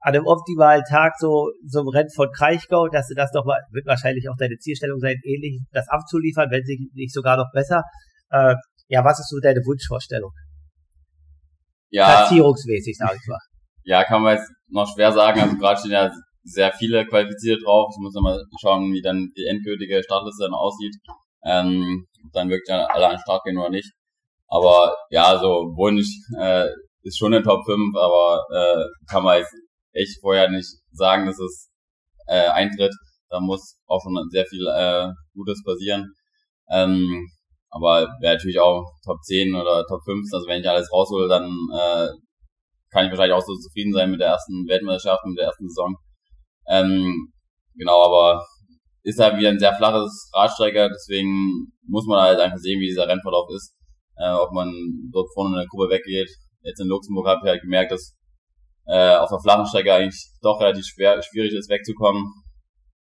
[0.00, 3.60] an einem optimalen Tag so, so ein Rennen von Kraichgau, dass du das doch mal,
[3.72, 7.82] wird wahrscheinlich auch deine Zielstellung sein, ähnlich das abzuliefern, wenn sich nicht sogar noch besser.
[8.30, 8.54] Äh,
[8.88, 10.30] ja, was ist so deine Wunschvorstellung?
[11.90, 12.04] Ja.
[12.04, 13.40] Platzierungsmäßig, sag ich mal.
[13.88, 15.40] Ja, kann man jetzt noch schwer sagen.
[15.40, 17.90] Also gerade stehen ja sehr viele qualifiziert drauf.
[17.90, 20.94] Ich muss nochmal schauen, wie dann die endgültige Startliste dann aussieht.
[21.42, 23.90] Ähm, dann wirklich alle an den Start gehen oder nicht.
[24.46, 26.06] Aber ja, so Wunsch
[26.38, 26.66] äh,
[27.02, 29.54] ist schon in Top 5, aber äh, kann man jetzt
[29.92, 31.70] echt vorher nicht sagen, dass es
[32.26, 32.92] äh, eintritt.
[33.30, 36.12] Da muss auch schon sehr viel äh, Gutes passieren.
[36.70, 37.26] Ähm,
[37.70, 40.28] aber wäre natürlich auch Top 10 oder Top 5.
[40.30, 42.08] Also wenn ich alles raushole, dann äh,
[42.90, 45.96] kann ich wahrscheinlich auch so zufrieden sein mit der ersten Weltmeisterschaft, mit der ersten Saison.
[46.68, 47.32] Ähm,
[47.76, 48.44] genau, aber
[49.02, 53.08] ist halt wieder ein sehr flaches Radstrecker, deswegen muss man halt einfach sehen, wie dieser
[53.08, 53.74] Rennverlauf ist,
[54.16, 54.72] äh, ob man
[55.12, 56.28] dort vorne in der Gruppe weggeht.
[56.62, 58.14] Jetzt in Luxemburg habe ich halt gemerkt, dass
[58.86, 62.24] äh, auf der flachen Strecke eigentlich doch relativ schwer, schwierig ist wegzukommen.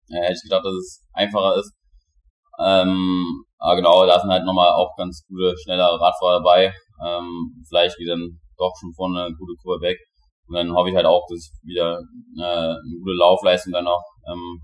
[0.09, 1.73] Äh, hätte ich gedacht, dass es einfacher ist.
[2.59, 6.75] Ähm, aber genau, da sind halt nochmal auch ganz gute, schnelle Radfahrer dabei.
[7.05, 9.99] Ähm, vielleicht wie dann doch schon vorne eine gute Kurve weg.
[10.49, 11.99] Und dann hoffe ich halt auch, dass ich wieder
[12.39, 14.59] äh, eine gute Laufleistung dann noch ähm,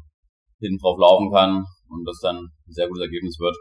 [0.60, 3.56] hinten drauf laufen kann und das dann ein sehr gutes Ergebnis wird.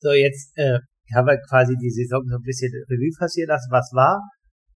[0.00, 0.78] So, jetzt äh,
[1.14, 4.18] haben wir quasi die Saison so ein bisschen Revue passieren lassen, was war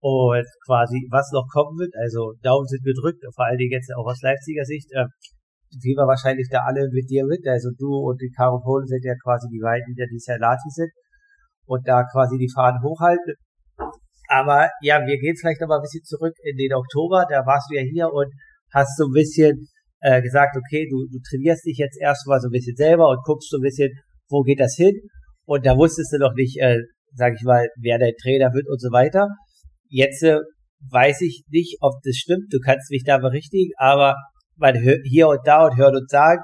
[0.02, 1.96] und quasi was noch kommen wird.
[1.96, 4.92] Also Daumen sind gedrückt, vor allen Dingen jetzt auch aus Leipziger Sicht.
[4.92, 5.08] Äh,
[5.78, 7.46] wie wir wahrscheinlich da alle mit dir mit.
[7.46, 10.92] Also du und die Caro Polen sind ja quasi die beiden, die dieses Lati sind
[11.66, 13.36] und da quasi die Fahnen hochhalten.
[14.30, 17.26] Aber ja, wir gehen vielleicht noch mal ein bisschen zurück in den Oktober.
[17.28, 18.32] Da warst du ja hier und
[18.72, 19.68] hast so ein bisschen
[20.02, 23.50] äh, gesagt, okay, du, du trainierst dich jetzt erstmal so ein bisschen selber und guckst
[23.50, 23.90] so ein bisschen,
[24.30, 24.94] wo geht das hin?
[25.46, 26.78] Und da wusstest du noch nicht, äh,
[27.14, 29.30] sag ich mal, wer dein Trainer wird und so weiter.
[29.88, 30.38] Jetzt äh,
[30.92, 32.54] weiß ich nicht, ob das stimmt.
[32.54, 34.16] Du kannst mich da berichtigen, aber
[34.58, 36.44] man hört hier und da und hört und sagen,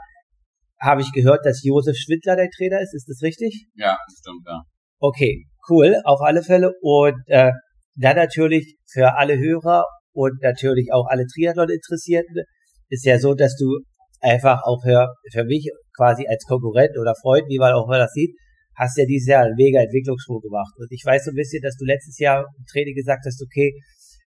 [0.82, 2.96] habe ich gehört, dass Josef Schwindler dein Trainer ist.
[2.96, 3.68] Ist das richtig?
[3.76, 4.62] Ja, das stimmt, ja.
[5.00, 6.74] Okay, cool, auf alle Fälle.
[6.82, 7.52] Und äh,
[7.96, 12.44] dann natürlich für alle Hörer und natürlich auch alle Triathlon-Interessierten
[12.90, 13.80] ist ja so, dass du
[14.22, 18.12] einfach auch für, für mich quasi als Konkurrent oder Freund, wie man auch mal das
[18.14, 18.36] sieht,
[18.76, 20.74] hast ja dieses Jahr einen mega Entwicklungssprung gemacht.
[20.78, 23.74] Und ich weiß so ein bisschen, dass du letztes Jahr im Training gesagt hast, okay,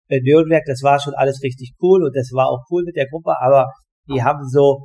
[0.09, 3.09] in Nürnberg, das war schon alles richtig cool und das war auch cool mit der
[3.09, 3.67] Gruppe, aber
[4.09, 4.81] die haben so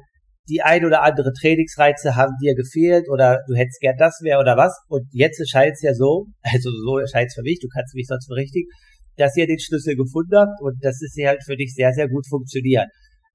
[0.49, 4.58] die ein oder andere Trainingsreize haben dir gefehlt oder du hättest gern das mehr oder
[4.58, 4.77] was.
[4.88, 8.08] Und jetzt scheint es ja so, also so scheint es für mich, du kannst mich
[8.08, 8.67] sonst berichtigen,
[9.15, 12.10] dass ihr den Schlüssel gefunden habt und das ist ja halt für dich sehr, sehr
[12.10, 12.88] gut funktioniert.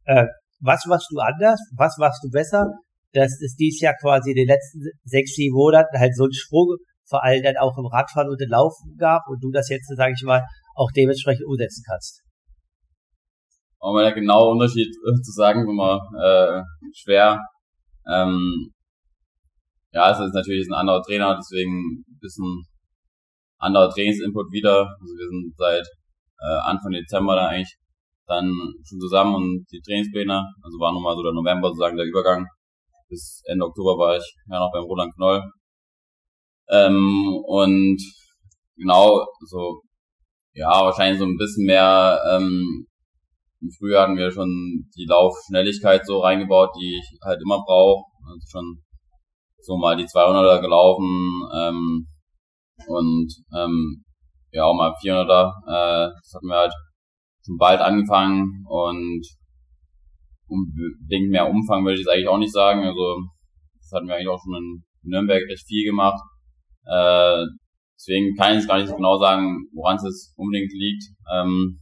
[0.04, 0.26] Äh,
[0.60, 1.60] was machst du anders?
[1.76, 2.66] Was machst du besser?
[3.12, 6.76] Dass es dies Jahr quasi in den letzten sechs, sieben Monaten halt so einen Sprung,
[7.08, 10.14] vor allem dann auch im Radfahren und im Laufen gab und du das jetzt, sage
[10.14, 10.42] ich mal,
[10.74, 12.22] auch dementsprechend umsetzen kannst.
[13.80, 16.62] Um mal der genaue Unterschied äh, zu sagen, ist immer äh,
[16.94, 17.40] schwer.
[18.10, 18.72] Ähm,
[19.92, 22.64] ja, es ist natürlich ein anderer Trainer, deswegen ein bisschen
[23.58, 24.86] anderer Trainingsinput wieder.
[25.00, 25.86] Also wir sind seit
[26.40, 27.76] äh, Anfang Dezember da eigentlich
[28.26, 28.52] dann
[28.84, 32.46] schon zusammen und die Trainingspläne, also war nochmal so der November sozusagen der Übergang.
[33.08, 35.42] Bis Ende Oktober war ich ja noch beim Roland Knoll.
[36.70, 37.98] Ähm, und
[38.76, 39.80] genau, so,
[40.52, 42.86] ja, wahrscheinlich so ein bisschen mehr, ähm,
[43.60, 48.04] im Frühjahr hatten wir schon die Laufschnelligkeit so reingebaut, die ich halt immer brauche.
[48.26, 48.82] Also schon
[49.60, 52.06] so mal die 200er gelaufen, ähm,
[52.86, 54.04] und, ähm,
[54.52, 56.72] ja, auch mal 400er, äh, das hatten wir halt
[57.44, 59.26] schon bald angefangen und
[60.48, 62.84] unbedingt mehr Umfang würde ich jetzt eigentlich auch nicht sagen.
[62.84, 63.20] Also
[63.76, 66.20] das hatten wir eigentlich auch schon in Nürnberg recht viel gemacht.
[66.86, 67.44] Äh,
[67.96, 71.04] deswegen kann ich gar nicht genau sagen, woran es unbedingt liegt.
[71.32, 71.80] Ähm,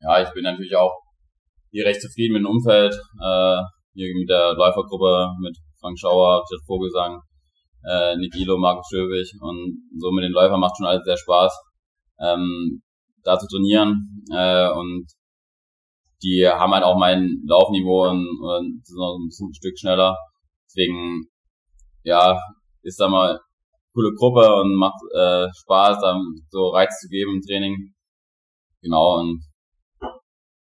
[0.00, 0.94] ja, ich bin natürlich auch
[1.70, 2.94] hier recht zufrieden mit dem Umfeld.
[2.94, 3.62] Äh,
[3.94, 7.20] hier mit der Läufergruppe, mit Frank Schauer, Richard Vogelsang,
[7.84, 11.52] äh, Nikilo, Markus Schöwig und so mit den Läufern macht schon alles sehr Spaß.
[12.20, 12.82] Ähm,
[13.24, 15.06] da zu trainieren äh, und
[16.22, 20.16] die haben halt auch mein Laufniveau und, und sind noch ein, Stück schneller.
[20.66, 21.28] Deswegen,
[22.02, 22.38] ja,
[22.82, 23.38] ist da mal
[23.94, 27.94] coole Gruppe und macht äh, Spaß, da so Reiz zu geben im Training.
[28.82, 29.42] Genau, und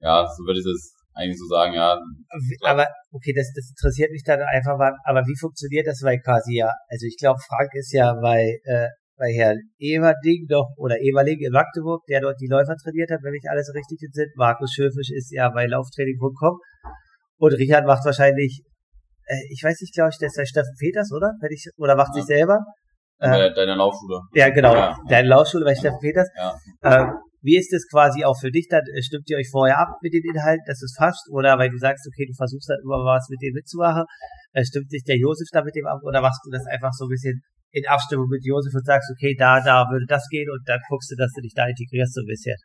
[0.01, 1.97] ja, so würde ich es eigentlich so sagen, ja.
[2.63, 6.57] Aber okay, das, das interessiert mich dann einfach mal, aber wie funktioniert das, weil quasi
[6.57, 8.87] ja, also ich glaube, Frank ist ja bei äh,
[9.21, 13.31] bei Herrn Everding doch, oder Everling in Magdeburg, der dort die Läufer trainiert hat, wenn
[13.31, 14.29] mich alles richtig sind.
[14.35, 16.57] Markus Schöfisch ist ja bei Lauftraining.com.
[17.37, 18.61] Und Richard macht wahrscheinlich,
[19.27, 21.33] äh, ich weiß nicht, glaube ich, der ist der Steffen Peters, oder?
[21.39, 22.21] Wenn ich, oder macht ja.
[22.21, 22.65] sich selber.
[23.19, 24.21] Bei äh, deiner Laufschule.
[24.33, 24.73] Ja, genau.
[24.73, 24.97] Ja.
[25.07, 26.27] Deine Laufschule bei Steffen Peters.
[26.35, 26.55] Ja.
[26.81, 28.85] Ähm, wie ist es quasi auch für dich dann?
[28.93, 31.25] Äh, stimmt ihr euch vorher ab mit den Inhalten, dass es fasst?
[31.31, 34.05] Oder weil du sagst, okay, du versuchst dann immer was mit dem mitzumachen.
[34.53, 35.99] Äh, stimmt sich der Josef da mit dem ab?
[36.03, 39.35] Oder machst du das einfach so ein bisschen in Abstimmung mit Josef und sagst, okay,
[39.37, 42.21] da, da würde das gehen und dann guckst du, dass du dich da integrierst so
[42.21, 42.57] ein bisschen.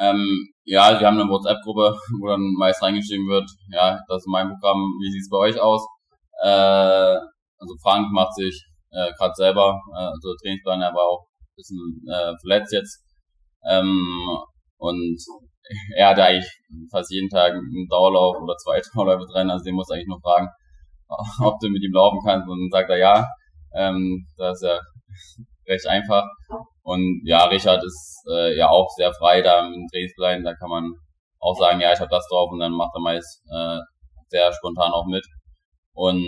[0.00, 4.48] Ähm, ja, wir haben eine WhatsApp-Gruppe, wo dann meist reingeschrieben wird, ja, das ist mein
[4.48, 5.84] Programm, wie sieht's bei euch aus?
[6.42, 7.18] Äh,
[7.58, 8.54] also Frank macht sich
[8.90, 11.78] äh, gerade selber, äh, also Trainingsplan, er war auch ein bisschen
[12.08, 13.07] äh, verletzt jetzt.
[13.66, 14.38] Ähm,
[14.76, 15.18] und
[15.96, 16.50] er hat eigentlich
[16.90, 20.48] fast jeden Tag einen Dauerlauf oder zwei Dauerläufe drin, also den muss eigentlich nur fragen,
[21.42, 23.26] ob du mit ihm laufen kannst und dann sagt er ja.
[23.74, 24.80] Ähm, das ist ja
[25.66, 26.24] recht einfach.
[26.82, 30.42] Und ja, Richard ist äh, ja auch sehr frei da im Trainingsplan.
[30.42, 30.94] Da kann man
[31.38, 33.78] auch sagen, ja, ich habe das drauf und dann macht er meist äh,
[34.28, 35.24] sehr spontan auch mit.
[35.92, 36.24] Und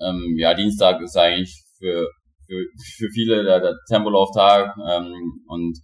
[0.00, 2.08] ähm, ja, Dienstag ist eigentlich für,
[2.46, 2.64] für,
[2.96, 5.12] für viele der, der Tempolauftag ähm,
[5.48, 5.76] und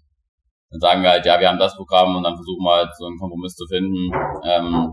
[0.75, 3.07] dann sagen wir halt, ja, wir haben das Programm und dann versuchen wir halt so
[3.07, 4.11] einen Kompromiss zu finden.
[4.45, 4.93] Ähm,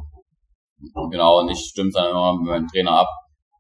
[1.10, 3.10] genau, und ich stimme dann immer mit meinem Trainer ab,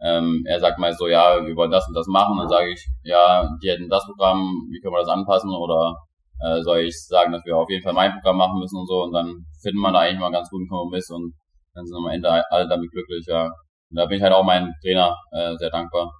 [0.03, 2.37] ähm, er sagt mal so, ja, wir wollen das und das machen.
[2.37, 5.49] Dann sage ich, ja, die hätten das Programm, wie können wir das anpassen?
[5.49, 5.95] Oder
[6.41, 9.03] äh, soll ich sagen, dass wir auf jeden Fall mein Programm machen müssen und so?
[9.03, 11.33] Und dann finden wir da eigentlich mal einen ganz guten Kompromiss und
[11.73, 13.45] dann sind am Ende alle damit glücklich, ja.
[13.45, 16.11] Und da bin ich halt auch meinem Trainer äh, sehr dankbar,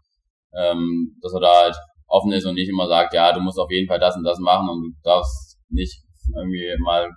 [0.56, 1.76] ähm, dass er da halt
[2.08, 4.40] offen ist und nicht immer sagt, ja, du musst auf jeden Fall das und das
[4.40, 6.04] machen und du darfst nicht
[6.36, 7.10] irgendwie mal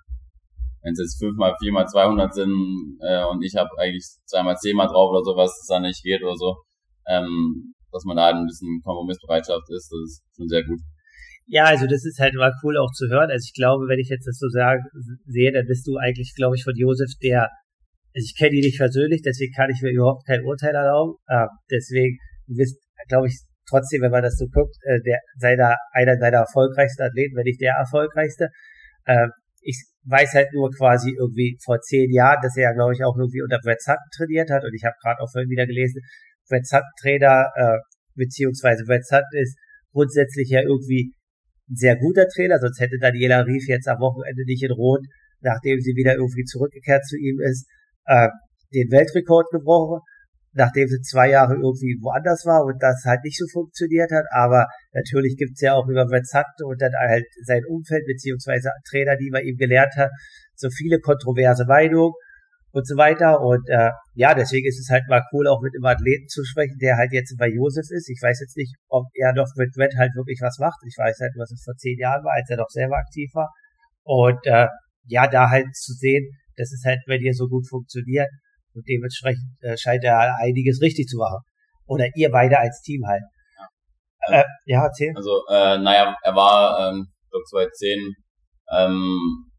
[0.84, 5.10] wenn es jetzt fünfmal, viermal 200 sind äh, und ich habe eigentlich zweimal zehnmal drauf
[5.10, 6.56] oder so, was es dann nicht geht oder so,
[7.08, 10.80] ähm, dass man da ein bisschen Kompromissbereitschaft ist, das ist schon sehr gut.
[11.46, 13.30] Ja, also das ist halt mal cool auch zu hören.
[13.30, 14.80] Also ich glaube, wenn ich jetzt das so sage,
[15.26, 17.48] sehe, dann bist du eigentlich, glaube ich, von Josef der,
[18.14, 21.16] also ich kenne ihn nicht persönlich, deswegen kann ich mir überhaupt kein Urteil erlauben.
[21.26, 22.76] Äh, deswegen, du bist,
[23.08, 27.36] glaube ich, trotzdem, wenn man das so guckt, äh, der seiner, einer seiner erfolgreichsten Athleten,
[27.36, 28.48] wenn nicht der erfolgreichste.
[29.04, 29.28] Äh,
[29.62, 33.16] ich weiß halt nur quasi irgendwie vor zehn Jahren, dass er ja, glaube ich, auch
[33.16, 34.64] irgendwie unter Brett Sutton trainiert hat.
[34.64, 36.02] Und ich habe gerade auch vorhin wieder gelesen,
[36.48, 37.78] Brett Sutton Trainer, äh,
[38.14, 39.56] beziehungsweise Brett Sutton ist
[39.92, 41.14] grundsätzlich ja irgendwie
[41.70, 45.00] ein sehr guter Trainer, sonst hätte Daniela Rief jetzt am Wochenende nicht in Rot,
[45.40, 47.66] nachdem sie wieder irgendwie zurückgekehrt zu ihm ist,
[48.04, 48.28] äh,
[48.74, 50.00] den Weltrekord gebrochen
[50.54, 54.24] nachdem sie zwei Jahre irgendwie woanders war und das halt nicht so funktioniert hat.
[54.30, 59.30] Aber natürlich gibt's ja auch über Verzant und dann halt sein Umfeld beziehungsweise Trainer, die
[59.30, 60.10] man ihm gelernt hat,
[60.54, 62.14] so viele kontroverse Meinungen
[62.70, 63.40] und so weiter.
[63.40, 66.78] Und äh, ja, deswegen ist es halt mal cool, auch mit einem Athleten zu sprechen,
[66.80, 68.08] der halt jetzt bei Josef ist.
[68.08, 70.78] Ich weiß jetzt nicht, ob er doch mit Red halt wirklich was macht.
[70.86, 73.50] Ich weiß halt, was es vor zehn Jahren war, als er noch selber aktiv war.
[74.02, 74.68] Und äh,
[75.06, 78.28] ja, da halt zu sehen, dass es halt bei dir so gut funktioniert,
[78.74, 81.38] und dementsprechend äh, scheint er einiges richtig zu machen.
[81.86, 83.22] Oder ihr beide als Team halt.
[84.28, 85.12] Ja, äh, ja erzähl.
[85.14, 88.14] Also, äh, naja, er war, ähm, ich glaube 2010,
[88.72, 89.50] ähm,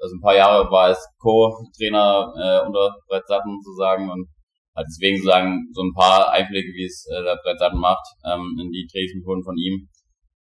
[0.00, 4.28] also ein paar Jahre war als Co-Trainer äh, unter Brett Satten sozusagen und
[4.74, 8.56] hat deswegen sozusagen so ein paar Einblicke, wie es äh, der Brett Satten macht, ähm,
[8.60, 9.88] in die Trainingsmethoden von ihm.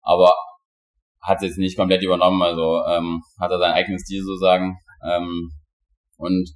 [0.01, 0.35] Aber
[1.21, 4.77] hat es jetzt nicht komplett übernommen, also ähm, hat er seinen eigenen Stil sozusagen.
[5.07, 5.51] Ähm,
[6.17, 6.49] und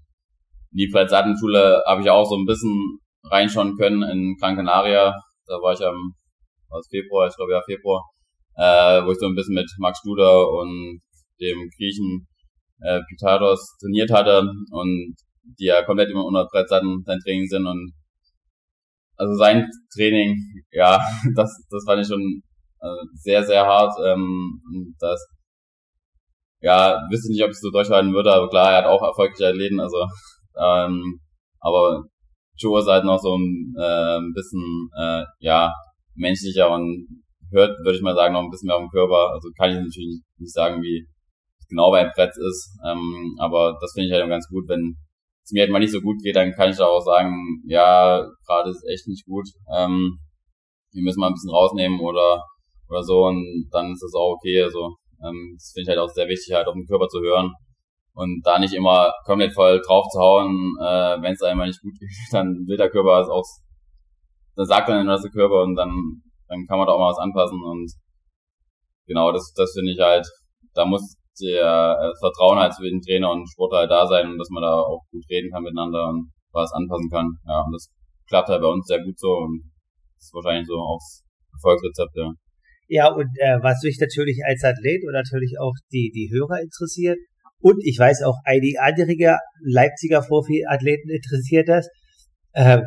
[0.71, 5.13] die Brett Satten Schule habe ich auch so ein bisschen reinschauen können in Gran Canaria.
[5.45, 6.13] Da war ich am
[6.69, 8.03] was Februar, ich glaube ja Februar,
[8.55, 10.99] äh, wo ich so ein bisschen mit Max Studer und
[11.39, 12.27] dem Griechen
[12.81, 15.15] äh, Pythagoras trainiert hatte und
[15.59, 17.93] die ja komplett immer unter sein, sein Training sind und
[19.15, 20.37] also sein Training,
[20.71, 20.99] ja,
[21.35, 22.43] das, das fand ich schon
[22.81, 23.93] äh, sehr, sehr hart.
[24.05, 24.61] Ähm,
[24.99, 25.27] das,
[26.61, 29.79] ja, wüsste nicht, ob ich so durchhalten würde, aber klar, er hat auch erfolgreiche Athleten,
[29.79, 30.05] also
[30.59, 31.19] ähm,
[31.59, 32.03] aber
[32.57, 35.73] Joe ist halt noch so ein, äh, bisschen, äh, ja,
[36.15, 37.07] menschlicher und
[37.51, 39.31] hört, würde ich mal sagen, noch ein bisschen mehr auf den Körper.
[39.33, 41.07] Also kann ich natürlich nicht sagen, wie
[41.69, 42.77] genau beim Brett ist.
[42.85, 44.97] Ähm, aber das finde ich halt ganz gut, wenn
[45.43, 48.25] es mir halt mal nicht so gut geht, dann kann ich da auch sagen, ja,
[48.45, 49.47] gerade ist echt nicht gut.
[49.73, 50.19] Ähm,
[50.91, 52.43] wir müssen mal ein bisschen rausnehmen oder
[52.89, 54.63] oder so und dann ist das auch okay.
[54.63, 57.53] Also ähm, das finde ich halt auch sehr wichtig, halt auf den Körper zu hören
[58.17, 61.93] und da nicht immer komplett voll drauf zu hauen, äh, wenn es einmal nicht gut
[61.99, 63.45] geht, dann will der Körper es auch,
[64.55, 67.61] dann sagt dann der Körper und dann dann kann man da auch mal was anpassen
[67.61, 67.91] und
[69.05, 70.25] genau, das, das finde ich halt,
[70.73, 74.49] da muss der äh, Vertrauen halt zwischen Trainer und Sportler halt da sein und dass
[74.49, 77.37] man da auch gut reden kann miteinander und was anpassen kann.
[77.45, 77.91] Ja, und das
[78.27, 79.61] klappt halt bei uns sehr gut so und
[80.17, 80.99] ist wahrscheinlich so auch
[81.53, 82.31] Erfolgsrezept, ja.
[82.89, 87.19] Ja, und äh, was mich natürlich als Athlet und natürlich auch die, die Hörer interessiert,
[87.59, 91.87] und ich weiß auch einige andere Leipziger Profi-Athleten interessiert das.
[92.53, 92.81] Äh,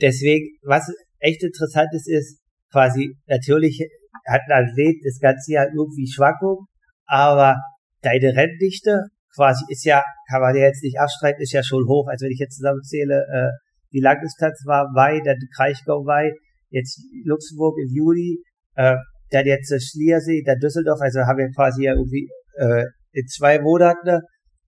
[0.00, 2.40] deswegen, was echt interessant ist, ist
[2.72, 3.80] quasi, natürlich
[4.26, 6.66] hat ein Athlet das ganze Jahr irgendwie Schwankungen,
[7.06, 7.56] aber
[8.02, 12.06] deine Renndichte quasi ist ja, kann man ja jetzt nicht abstreiten, ist ja schon hoch.
[12.08, 13.50] Also wenn ich jetzt zusammenzähle, äh,
[13.92, 16.32] die Langdistanz war Mai, dann Kraichgau Mai,
[16.70, 18.42] jetzt Luxemburg im Juli,
[18.74, 18.96] äh,
[19.30, 24.20] dann jetzt Schliersee, dann Düsseldorf, also haben wir quasi ja irgendwie äh, in zwei Monaten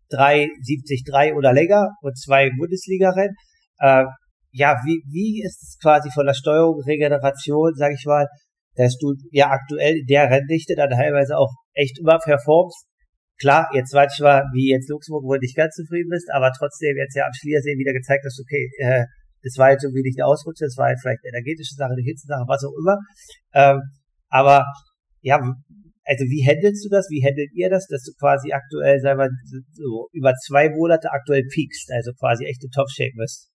[0.09, 3.35] drei 73 oder länger und zwei Bundesliga-Rennen.
[3.79, 4.05] Äh,
[4.53, 8.27] ja, wie, wie ist es quasi von der Steuerung, Regeneration, sag ich mal,
[8.75, 12.87] dass du ja aktuell in der Renndichte dann teilweise auch echt immer performst.
[13.39, 17.15] Klar, jetzt manchmal, wie jetzt Luxemburg, wo du nicht ganz zufrieden bist, aber trotzdem jetzt
[17.17, 19.05] ja am Schliersee wieder gezeigt hast, okay, äh,
[19.43, 22.03] das war jetzt irgendwie nicht eine Ausrutsche, das war jetzt vielleicht eine energetische Sache, eine
[22.03, 22.97] Hitzensache, was auch immer.
[23.53, 23.81] Ähm,
[24.29, 24.65] aber
[25.21, 25.39] ja,
[26.07, 27.11] also wie handelst du das?
[27.11, 29.31] Wie handelt ihr das, dass du quasi aktuell, sagen wir,
[29.75, 33.51] so über zwei Monate aktuell peakst, also quasi echte Top-Shape bist?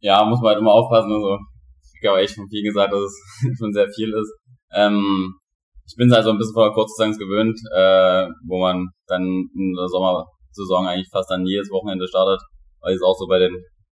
[0.00, 1.12] Ja, muss man halt immer aufpassen.
[1.12, 1.38] Also,
[1.78, 3.14] ich habe echt von viel gesagt, dass es
[3.58, 4.34] schon sehr viel ist.
[4.74, 5.38] Ähm,
[5.86, 9.74] ich bin halt so ein bisschen von der Kurzdistanz gewöhnt, äh, wo man dann in
[9.78, 12.42] der Sommersaison eigentlich fast dann jedes Wochenende startet,
[12.80, 13.54] weil ich es auch so bei den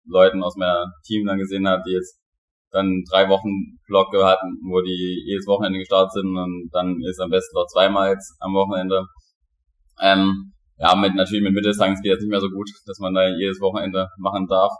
[0.07, 2.19] Leuten aus meiner Team dann gesehen habe, die jetzt
[2.73, 7.31] dann drei Wochen Blocke hatten, wo die jedes Wochenende gestartet sind und dann ist am
[7.31, 9.07] besten noch zweimal jetzt am Wochenende.
[10.01, 13.29] Ähm, ja, mit natürlich mit Mitteldistanz geht das nicht mehr so gut, dass man da
[13.29, 14.73] jedes Wochenende machen darf.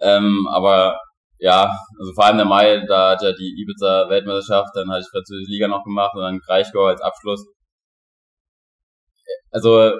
[0.00, 0.98] Ähm, aber
[1.38, 5.10] ja, also vor allem der Mai, da hat ja die Ibiza Weltmeisterschaft, dann hatte ich
[5.10, 7.46] französische Liga noch gemacht und dann Kraichgau als Abschluss.
[9.50, 9.92] Also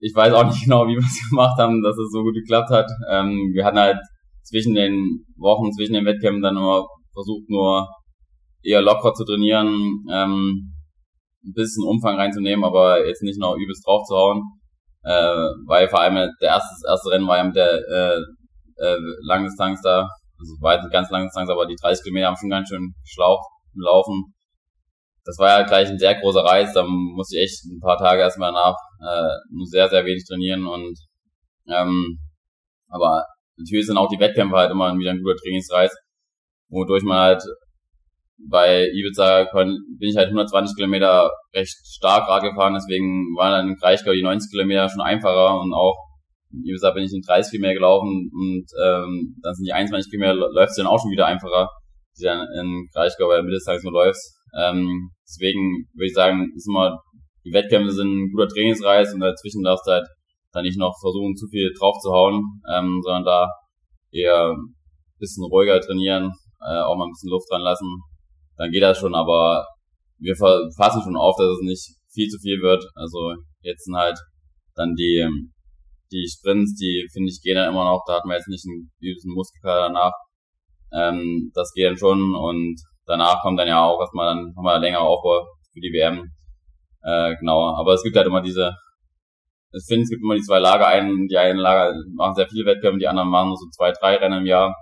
[0.00, 2.70] ich weiß auch nicht genau, wie wir es gemacht haben, dass es so gut geklappt
[2.70, 2.90] hat.
[3.08, 3.98] Ähm, wir hatten halt
[4.42, 7.88] zwischen den Wochen, zwischen den Wettkämpfen dann immer versucht, nur
[8.62, 10.72] eher locker zu trainieren, ähm,
[11.44, 14.42] ein bisschen Umfang reinzunehmen, aber jetzt nicht noch übelst drauf zu hauen.
[15.04, 18.18] Äh, weil vor allem der erste, das erste Rennen war ja mit der äh,
[18.76, 22.50] äh, Langdistanz da, also war jetzt nicht ganz Langdistanz, aber die 30 Kilometer haben schon
[22.50, 23.42] ganz schön Schlauch
[23.74, 24.32] laufen.
[25.24, 28.22] Das war ja gleich ein sehr großer Reiz, da musste ich echt ein paar Tage
[28.22, 30.96] erstmal nach äh, nur sehr, sehr wenig trainieren und
[31.68, 32.18] ähm,
[32.88, 33.24] aber
[33.64, 35.94] natürlich sind auch die Wettkämpfe halt immer wieder ein guter Trainingsreiz,
[36.68, 37.42] wodurch man halt
[38.48, 43.76] bei Ibiza bin ich halt 120 Kilometer recht stark Rad gefahren, deswegen waren dann in
[43.76, 45.96] Kraichgau die 90 Kilometer schon einfacher und auch
[46.52, 50.34] wie gesagt, bin ich in 30 Kilometer gelaufen und ähm, dann sind die 21 Kilometer,
[50.34, 51.68] läuft dann auch schon wieder einfacher,
[52.18, 54.36] die dann in Kraichgau bei Mitteltags nur läufst.
[54.58, 57.00] Ähm, deswegen würde ich sagen, ist immer,
[57.44, 60.06] die Wettkämpfe sind ein guter Trainingsreiz und dazwischen darfst du halt
[60.52, 63.48] dann nicht noch versuchen, zu viel drauf zu hauen, ähm, sondern da
[64.10, 64.74] eher ein
[65.18, 67.88] bisschen ruhiger trainieren, äh, auch mal ein bisschen Luft dran lassen.
[68.56, 69.66] Dann geht das schon, aber
[70.18, 72.84] wir fassen schon auf, dass es nicht viel zu viel wird.
[72.94, 74.18] Also jetzt sind halt
[74.74, 75.26] dann die
[76.12, 78.92] die Sprints, die finde ich gehen dann immer noch, da hat man jetzt nicht einen
[79.00, 80.12] übelsten Muskelkater danach.
[80.92, 85.00] Ähm, das geht dann schon und danach kommt dann ja auch erstmal dann nochmal länger
[85.00, 86.30] Aufbau für die WM.
[87.02, 88.72] Äh, genau, aber es gibt halt immer diese
[89.72, 90.86] ich finde, es gibt immer die zwei Lager.
[90.86, 94.40] Einen, die einen Lager machen sehr viele Wettkämpfe, die anderen machen so zwei, drei Rennen
[94.40, 94.74] im Jahr.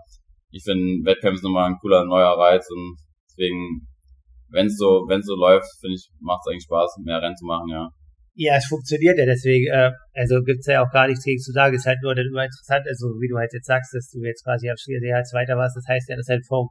[0.50, 2.96] Ich finde, Wettkämpfe sind immer ein cooler neuer Reiz und
[3.30, 3.86] deswegen,
[4.50, 7.46] wenn es so, wenn so läuft, finde ich, macht es eigentlich Spaß, mehr Rennen zu
[7.46, 7.88] machen, ja.
[8.34, 11.74] Ja, es funktioniert ja deswegen, äh, also gibt's ja auch gar nichts gegen zu sagen,
[11.74, 14.44] ist halt nur dann immer interessant, also wie du halt jetzt sagst, dass du jetzt
[14.44, 16.68] quasi am Schliersee als Zweiter warst, das heißt ja, dass halt Form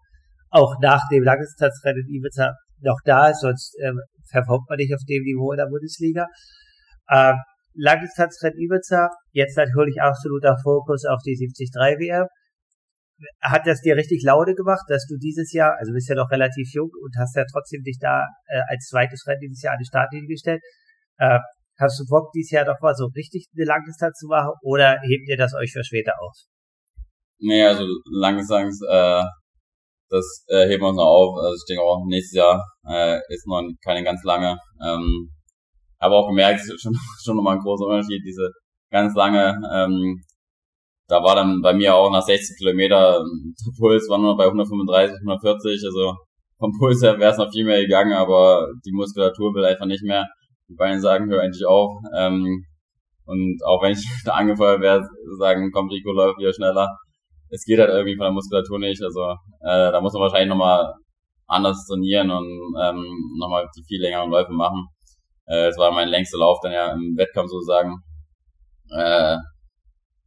[0.49, 3.99] auch nach dem Langdistanzrennen Ibiza noch da ist, sonst ähm,
[4.31, 6.27] verfolgt man nicht auf dem Niveau in der Bundesliga.
[7.11, 7.35] Ähm,
[7.73, 12.27] Langdistanzrennen Ibiza, jetzt natürlich absoluter Fokus auf die 73 WM.
[13.41, 16.71] Hat das dir richtig Laune gemacht, dass du dieses Jahr, also bist ja noch relativ
[16.73, 19.85] jung und hast ja trotzdem dich da äh, als zweites Rennen dieses Jahr an die
[19.85, 20.61] Startlinie gestellt.
[21.17, 21.39] Äh,
[21.77, 25.27] hast du Bock, dieses Jahr doch mal so richtig eine Langdistanz zu machen oder hebt
[25.27, 26.33] ihr das euch für später auf?
[27.39, 29.23] Nee, also Langdistanz, äh,
[30.09, 31.37] das äh, heben wir uns noch auf.
[31.37, 34.57] Also ich denke auch nächstes Jahr äh, ist noch keine ganz lange.
[34.83, 35.29] Ähm,
[35.99, 38.51] habe auch gemerkt, schon, schon nochmal ein großer Unterschied, diese
[38.91, 40.21] ganz lange, ähm,
[41.07, 45.17] da war dann bei mir auch nach 60 Kilometer, der Puls war nur bei 135,
[45.21, 46.15] 140, also
[46.59, 50.03] vom Puls her wäre es noch viel mehr gegangen, aber die Muskulatur will einfach nicht
[50.03, 50.27] mehr.
[50.67, 51.89] Die Beine sagen, hör endlich auf.
[52.15, 52.65] Ähm,
[53.25, 55.07] und auch wenn ich da angefeuert wäre,
[55.37, 56.87] sagen, komm Rico, läuft wieder schneller.
[57.49, 59.21] Es geht halt irgendwie von der Muskulatur nicht, also
[59.61, 60.93] äh, da muss man wahrscheinlich nochmal
[61.47, 62.45] anders trainieren und
[62.79, 63.03] ähm,
[63.39, 64.85] nochmal die viel längeren Läufe machen.
[65.49, 67.95] Äh, das war mein längster Lauf dann ja im Wettkampf sozusagen.
[68.91, 69.37] Äh,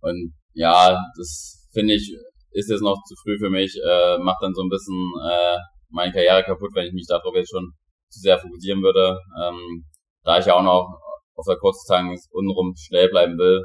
[0.01, 2.15] und ja, das finde ich,
[2.51, 5.57] ist jetzt noch zu früh für mich, äh, macht dann so ein bisschen äh,
[5.91, 7.73] meine Karriere kaputt, wenn ich mich darauf jetzt schon
[8.11, 9.19] zu sehr fokussieren würde.
[9.43, 9.85] Ähm,
[10.25, 10.89] da ich ja auch noch
[11.35, 13.63] auf der Kurzdistanz unrum schnell bleiben will,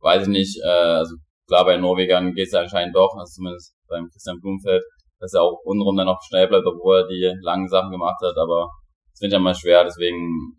[0.00, 1.14] weiß ich nicht, äh, also
[1.46, 4.82] klar, bei Norwegern geht es ja anscheinend doch, also zumindest beim Christian Blumfeld,
[5.20, 8.36] dass er auch unrum dann noch schnell bleibt, obwohl er die langen Sachen gemacht hat,
[8.36, 8.68] aber
[9.14, 10.56] es wird ja mal schwer, deswegen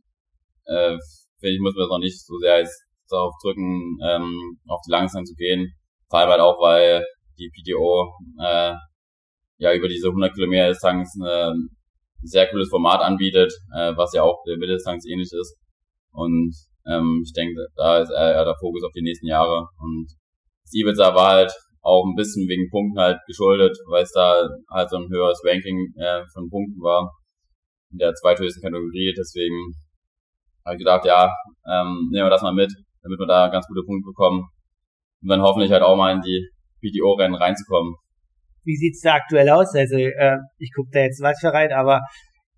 [0.65, 0.97] äh,
[1.39, 4.91] finde ich, muss man das noch nicht so sehr jetzt darauf drücken, ähm, auf die
[4.91, 5.73] Langsamkeit zu gehen.
[6.09, 7.05] Vor allem halt auch, weil
[7.37, 8.73] die PTO äh,
[9.57, 11.69] ja über diese 100 Kilometer Distanz äh, ein
[12.21, 15.57] sehr cooles Format anbietet, äh, was ja auch der Mitteldistanz ähnlich ist.
[16.11, 16.53] Und
[16.87, 19.67] ähm, ich denke, da ist eher der Fokus auf die nächsten Jahre.
[19.79, 20.07] Und
[20.63, 24.97] das war halt auch ein bisschen wegen Punkten halt geschuldet, weil es da halt so
[24.97, 27.11] ein höheres Ranking äh, von Punkten war
[27.93, 29.13] in der zweithöchsten Kategorie.
[29.17, 29.73] Deswegen
[30.65, 31.31] habe ich gedacht, ja,
[31.65, 34.43] ähm, nehmen wir das mal mit, damit wir da ganz gute Punkte bekommen.
[35.21, 36.49] Und dann hoffentlich halt auch mal in die
[36.81, 37.95] PTO-Rennen reinzukommen.
[38.65, 39.73] Wie sieht's da aktuell aus?
[39.73, 42.01] Also äh, ich gucke da jetzt manchmal rein, aber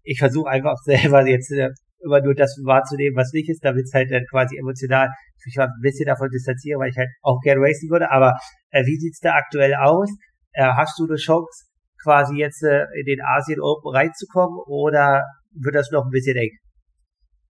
[0.04, 1.70] ich versuche einfach selber jetzt äh,
[2.04, 5.10] immer nur das wahrzunehmen, was nicht ist, damit es halt dann quasi emotional
[5.46, 8.34] ich war ein bisschen davon distanzieren, weil ich halt auch gerne racen würde, aber
[8.72, 10.10] äh, wie sieht's da aktuell aus?
[10.54, 11.65] Äh, hast du eine Chance,
[12.06, 16.56] quasi jetzt äh, in den Asien Open reinzukommen oder wird das noch ein bisschen eng?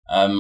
[0.10, 0.38] Ähm,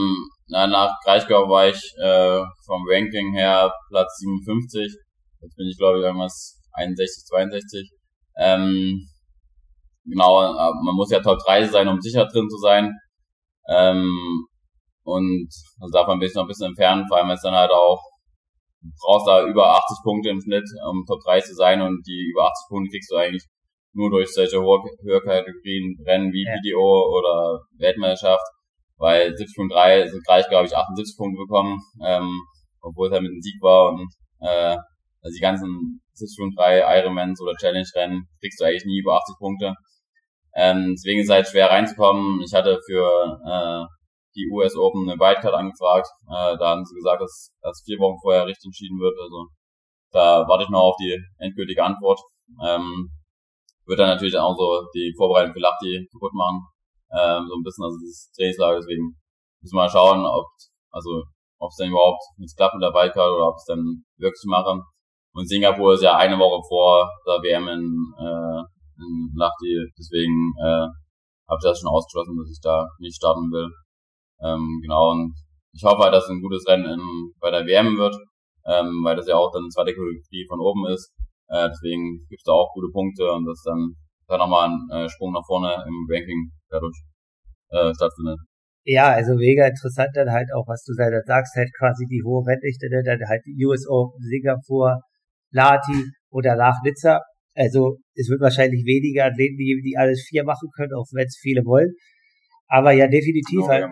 [0.47, 4.93] na, nach Kraichgau war ich äh, vom Ranking her Platz 57.
[5.41, 7.91] Jetzt bin ich glaube ich irgendwas 61, 62.
[8.37, 9.07] Ähm,
[10.05, 12.91] genau, äh, man muss ja Top 3 sein, um sicher drin zu sein.
[13.67, 14.47] Ähm,
[15.03, 15.49] und
[15.79, 18.01] also davon bin ich noch ein bisschen entfernt, vor allem ist dann halt auch,
[18.81, 22.29] du brauchst da über 80 Punkte im Schnitt, um Top 3 zu sein und die
[22.31, 23.43] über 80 Punkte kriegst du eigentlich
[23.93, 26.53] nur durch solche Höherkategorien Rennen wie ja.
[26.53, 28.45] Video oder Weltmeisterschaft,
[28.97, 32.41] weil 70.3 sind gleich, glaube ich, 78 Punkte bekommen, ähm,
[32.81, 34.07] obwohl es halt mit dem Sieg war und
[34.41, 34.77] äh,
[35.23, 39.73] also die ganzen 70.3 Ironmans oder Challenge-Rennen kriegst du eigentlich nie über 80 Punkte.
[40.55, 42.41] Ähm, deswegen ist es halt schwer reinzukommen.
[42.45, 43.85] Ich hatte für äh,
[44.35, 46.07] die US Open eine Wildcard angefragt.
[46.27, 49.17] Äh, da haben sie gesagt, dass das vier Wochen vorher richtig entschieden wird.
[49.19, 49.47] Also
[50.11, 52.19] da warte ich noch auf die endgültige Antwort.
[52.63, 53.09] Ähm,
[53.85, 56.61] wird dann natürlich auch so die Vorbereitung für Lachti kaputt machen.
[57.13, 59.15] Ähm, so ein bisschen, also dieses Trainingslager, deswegen
[59.61, 60.47] müssen wir mal schauen, ob,
[60.91, 61.23] also,
[61.59, 62.21] ob es denn überhaupt
[62.57, 64.81] klappt mit der Wildcard oder ob es dann wirklich mache.
[65.33, 67.83] Und Singapur ist ja eine Woche vor der WM in,
[68.17, 68.61] äh,
[68.97, 70.87] in Lachti, deswegen äh,
[71.49, 73.69] habe ich das schon ausgeschlossen, dass ich da nicht starten will.
[74.41, 75.33] Ähm, genau, und
[75.73, 78.15] ich hoffe halt, dass es ein gutes Rennen in, bei der WM wird,
[78.65, 81.13] ähm, weil das ja auch dann zweite Kategorie von oben ist.
[81.49, 83.95] Äh, deswegen gibt es da auch gute Punkte und das dann
[84.27, 86.97] da nochmal ein äh, Sprung nach vorne im Ranking dadurch
[87.69, 88.39] äh, stattfindet.
[88.85, 92.45] Ja, also mega interessant dann halt auch, was du da sagst, halt quasi die hohe
[92.45, 93.01] Renndichte, ne?
[93.03, 94.99] dann halt die US Open, Singapur,
[95.51, 97.21] Lati oder nach Nizza.
[97.55, 101.37] Also es wird wahrscheinlich weniger Athleten geben, die alles vier machen können, auch wenn es
[101.41, 101.93] viele wollen.
[102.67, 103.85] Aber ja, definitiv halt.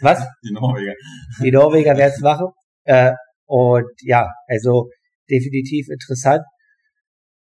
[0.00, 0.24] Was?
[0.44, 0.94] Die Norweger.
[1.42, 2.48] Die Norweger werden es machen.
[2.84, 3.12] Äh,
[3.46, 4.90] und ja, also
[5.28, 6.42] definitiv interessant.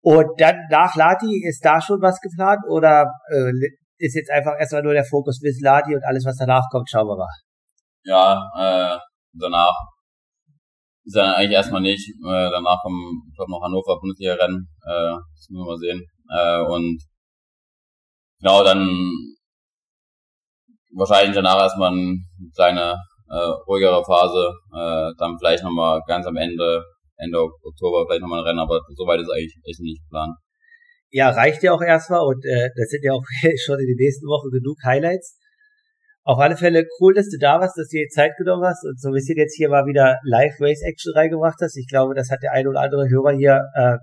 [0.05, 3.53] Und dann nach Lati, ist da schon was geplant oder äh,
[3.97, 7.07] ist jetzt einfach erstmal nur der Fokus bis Lati und alles, was danach kommt, schauen
[7.07, 7.33] wir mal.
[8.05, 8.99] Ja, äh,
[9.33, 9.73] danach
[11.05, 12.07] ist dann eigentlich erstmal nicht.
[12.23, 14.69] Äh, danach kommen, ich glaube, noch Hannover Bundesliga-Rennen.
[14.83, 16.05] Äh, das müssen wir mal sehen.
[16.29, 17.03] Äh, und
[18.41, 18.87] genau, dann
[20.95, 22.19] wahrscheinlich danach erstmal eine
[22.55, 22.97] kleine
[23.31, 23.37] äh,
[23.67, 24.53] ruhigere Phase.
[24.75, 26.85] Äh, dann vielleicht nochmal ganz am Ende,
[27.17, 30.35] Ende Oktober vielleicht nochmal ein Rennen, aber soweit ist eigentlich echt nicht geplant.
[31.11, 33.25] Ja, reicht ja auch erstmal und äh, das sind ja auch
[33.65, 35.39] schon in den nächsten Wochen genug Highlights.
[36.25, 38.99] Auf alle Fälle cool, dass du da warst, dass du dir Zeit genommen hast und
[38.99, 41.77] so ein bisschen jetzt hier mal wieder Live Race Action reingebracht hast.
[41.77, 43.99] Ich glaube, das hat der ein oder andere Hörer hier äh,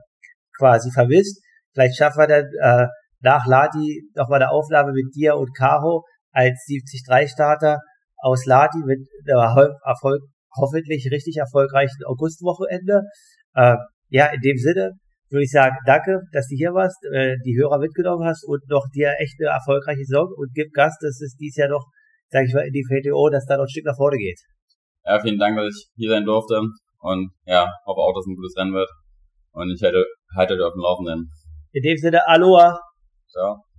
[0.58, 1.42] quasi vermisst.
[1.74, 2.88] Vielleicht schaffen wir dann äh,
[3.22, 7.80] nach Ladi nochmal eine Aufnahme mit dir und Caro als 73-Starter
[8.18, 10.22] aus Ladi mit einem Erfolg,
[10.56, 13.02] hoffentlich richtig erfolgreichen Augustwochenende.
[13.54, 13.76] Äh,
[14.10, 14.92] ja, in dem Sinne
[15.30, 18.86] würde ich sagen, danke, dass du hier warst, äh, die Hörer mitgenommen hast und noch
[18.94, 21.86] dir echt eine erfolgreiche Saison und gib Gas, dass es dies Jahr noch
[22.32, 24.40] sage ich mal, in die VTO, dass da noch ein Stück nach vorne geht.
[25.06, 26.62] Ja, vielen Dank, dass ich hier sein durfte
[27.00, 28.90] und ja, hoffe auch, dass es ein gutes Rennen wird
[29.52, 31.32] und ich halte, halte euch auf dem Laufenden.
[31.74, 32.80] In dem Sinne, Aloha.
[33.28, 33.71] Ciao.